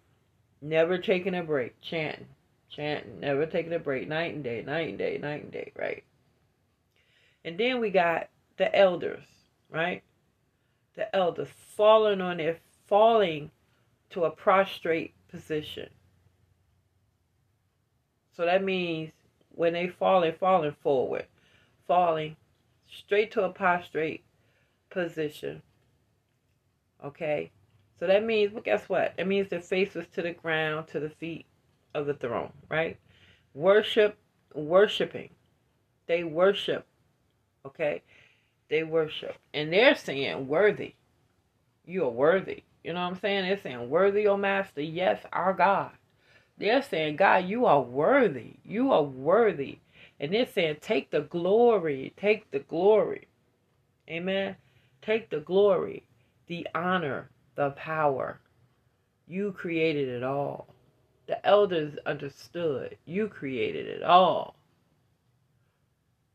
Never 0.61 0.97
taking 0.97 1.35
a 1.35 1.43
break. 1.43 1.79
Chanting. 1.81 2.27
Chanting. 2.75 3.21
Never 3.21 3.45
taking 3.45 3.73
a 3.73 3.79
break. 3.79 4.07
Night 4.07 4.33
and 4.33 4.43
day, 4.43 4.61
night 4.61 4.89
and 4.89 4.97
day, 4.97 5.17
night 5.17 5.43
and 5.43 5.51
day, 5.51 5.71
right? 5.77 6.03
And 7.45 7.57
then 7.57 7.79
we 7.79 7.89
got 7.89 8.27
the 8.57 8.75
elders, 8.75 9.23
right? 9.69 10.03
The 10.95 11.13
elders 11.15 11.47
falling 11.77 12.19
on 12.19 12.37
their 12.37 12.57
falling 12.87 13.51
to 14.09 14.25
a 14.25 14.31
prostrate 14.31 15.13
position. 15.29 15.89
So 18.35 18.45
that 18.45 18.63
means 18.63 19.13
when 19.49 19.73
they 19.73 19.87
fall, 19.87 20.21
they're 20.21 20.33
falling 20.33 20.75
forward, 20.81 21.27
falling 21.87 22.35
straight 22.87 23.31
to 23.31 23.43
a 23.43 23.49
prostrate 23.49 24.23
position. 24.89 25.61
Okay? 27.03 27.51
So 27.97 28.07
that 28.07 28.25
means, 28.25 28.51
well, 28.51 28.63
guess 28.63 28.89
what? 28.89 29.13
It 29.17 29.27
means 29.27 29.49
their 29.49 29.61
faces 29.61 30.05
to 30.13 30.21
the 30.21 30.33
ground, 30.33 30.87
to 30.89 30.99
the 30.99 31.09
feet 31.09 31.45
of 31.95 32.05
the 32.05 32.13
throne, 32.13 32.51
right? 32.69 32.97
Worship, 33.55 34.17
worshiping. 34.53 35.29
They 36.07 36.23
worship, 36.23 36.85
okay? 37.65 38.03
They 38.69 38.83
worship. 38.83 39.35
And 39.53 39.73
they're 39.73 39.95
saying, 39.95 40.47
worthy. 40.47 40.93
You 41.85 42.03
are 42.05 42.09
worthy. 42.09 42.63
You 42.83 42.93
know 42.93 43.01
what 43.01 43.13
I'm 43.13 43.19
saying? 43.19 43.45
They're 43.45 43.59
saying, 43.59 43.89
worthy, 43.89 44.27
O 44.27 44.37
Master. 44.37 44.81
Yes, 44.81 45.19
our 45.33 45.53
God. 45.53 45.91
They're 46.57 46.83
saying, 46.83 47.15
God, 47.15 47.45
you 47.45 47.65
are 47.65 47.81
worthy. 47.81 48.57
You 48.63 48.91
are 48.91 49.03
worthy. 49.03 49.79
And 50.19 50.33
they're 50.33 50.47
saying, 50.47 50.77
take 50.81 51.09
the 51.09 51.21
glory. 51.21 52.13
Take 52.17 52.51
the 52.51 52.59
glory. 52.59 53.27
Amen. 54.09 54.55
Take 55.01 55.29
the 55.29 55.39
glory, 55.39 56.03
the 56.47 56.67
honor, 56.73 57.29
the 57.55 57.71
power. 57.71 58.39
You 59.27 59.51
created 59.51 60.09
it 60.09 60.23
all. 60.23 60.67
The 61.27 61.45
elders 61.45 61.97
understood 62.05 62.97
you 63.05 63.27
created 63.27 63.87
it 63.87 64.03
all. 64.03 64.55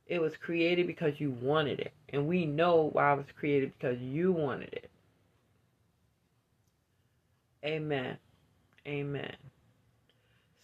It 0.06 0.20
was 0.20 0.36
created 0.36 0.86
because 0.88 1.20
you 1.20 1.30
wanted 1.30 1.80
it. 1.80 1.92
And 2.08 2.26
we 2.26 2.46
know 2.46 2.90
why 2.92 3.12
it 3.12 3.16
was 3.18 3.26
created 3.38 3.72
because 3.78 4.00
you 4.00 4.32
wanted 4.32 4.72
it. 4.72 4.90
Amen. 7.64 8.18
Amen. 8.86 9.36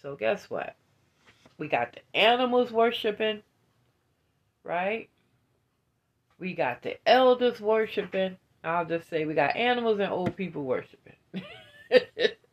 So 0.02 0.16
guess 0.16 0.50
what? 0.50 0.76
We 1.58 1.68
got 1.68 1.92
the 1.94 2.18
animals 2.18 2.72
worshiping, 2.72 3.42
right? 4.64 5.08
We 6.38 6.54
got 6.54 6.82
the 6.82 6.96
elders 7.08 7.60
worshiping. 7.60 8.36
I'll 8.64 8.84
just 8.84 9.08
say 9.08 9.24
we 9.24 9.34
got 9.34 9.56
animals 9.56 10.00
and 10.00 10.10
old 10.10 10.36
people 10.36 10.64
worshiping. 10.64 11.14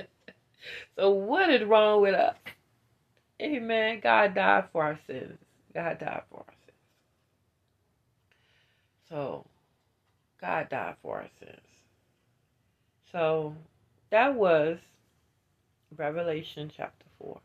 so 0.97 1.09
what 1.11 1.49
is 1.49 1.63
wrong 1.63 2.01
with 2.01 2.13
us? 2.13 2.35
Amen. 3.41 3.99
God 4.01 4.35
died 4.35 4.65
for 4.71 4.83
our 4.83 4.99
sins. 5.07 5.37
God 5.73 5.99
died 5.99 6.21
for 6.29 6.39
our 6.39 6.53
sins. 6.65 6.77
So 9.09 9.45
God 10.39 10.69
died 10.69 10.95
for 11.01 11.17
our 11.17 11.29
sins. 11.39 11.59
So 13.11 13.55
that 14.11 14.35
was 14.35 14.77
Revelation 15.97 16.71
chapter 16.75 17.05
4. 17.19 17.39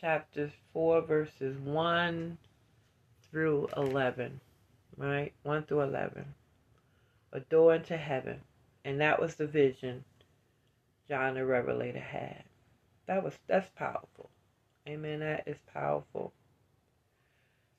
Chapter 0.00 0.50
4, 0.72 1.00
verses 1.02 1.58
1 1.58 2.38
through 3.30 3.68
11. 3.76 4.40
Right? 4.96 5.32
1 5.42 5.64
through 5.64 5.82
11. 5.82 6.24
A 7.32 7.40
door 7.40 7.74
into 7.74 7.96
heaven. 7.96 8.40
And 8.84 9.00
that 9.00 9.20
was 9.20 9.34
the 9.34 9.46
vision 9.46 10.04
John 11.12 11.34
the 11.34 11.44
Revelator 11.44 12.00
had. 12.00 12.42
That 13.04 13.22
was 13.22 13.34
that's 13.46 13.68
powerful. 13.76 14.30
Amen. 14.88 15.20
That 15.20 15.42
is 15.46 15.58
powerful. 15.70 16.32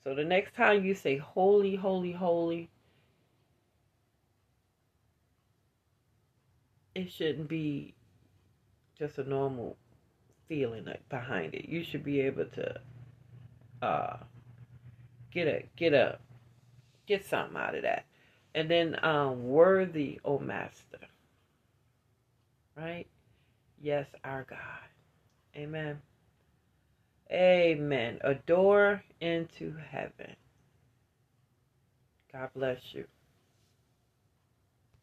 So 0.04 0.14
the 0.14 0.24
next 0.24 0.54
time 0.54 0.86
you 0.86 0.94
say 0.94 1.18
holy, 1.18 1.76
holy, 1.76 2.12
holy, 2.12 2.70
it 6.94 7.12
shouldn't 7.12 7.48
be 7.48 7.96
just 9.00 9.18
a 9.18 9.28
normal 9.28 9.78
feeling 10.48 10.86
behind 11.10 11.56
it. 11.56 11.68
You 11.68 11.84
should 11.84 12.04
be 12.04 12.22
able 12.22 12.46
to 12.46 12.82
uh, 13.82 14.18
get 15.32 15.48
a 15.48 15.64
get 15.76 15.96
a 15.96 16.20
get 17.08 17.26
something 17.26 17.58
out 17.58 17.74
of 17.74 17.82
that. 17.82 18.06
And 18.54 18.70
then 18.70 19.04
um, 19.04 19.48
worthy, 19.48 20.20
O 20.24 20.38
Master. 20.38 21.00
Right? 22.78 23.08
Yes, 23.84 24.08
our 24.24 24.46
God. 24.50 24.60
Amen. 25.58 26.02
Amen. 27.32 28.20
A 28.24 28.36
door 28.36 29.04
into 29.20 29.76
heaven. 29.92 30.36
God 32.32 32.50
bless 32.56 32.80
you. 32.94 33.06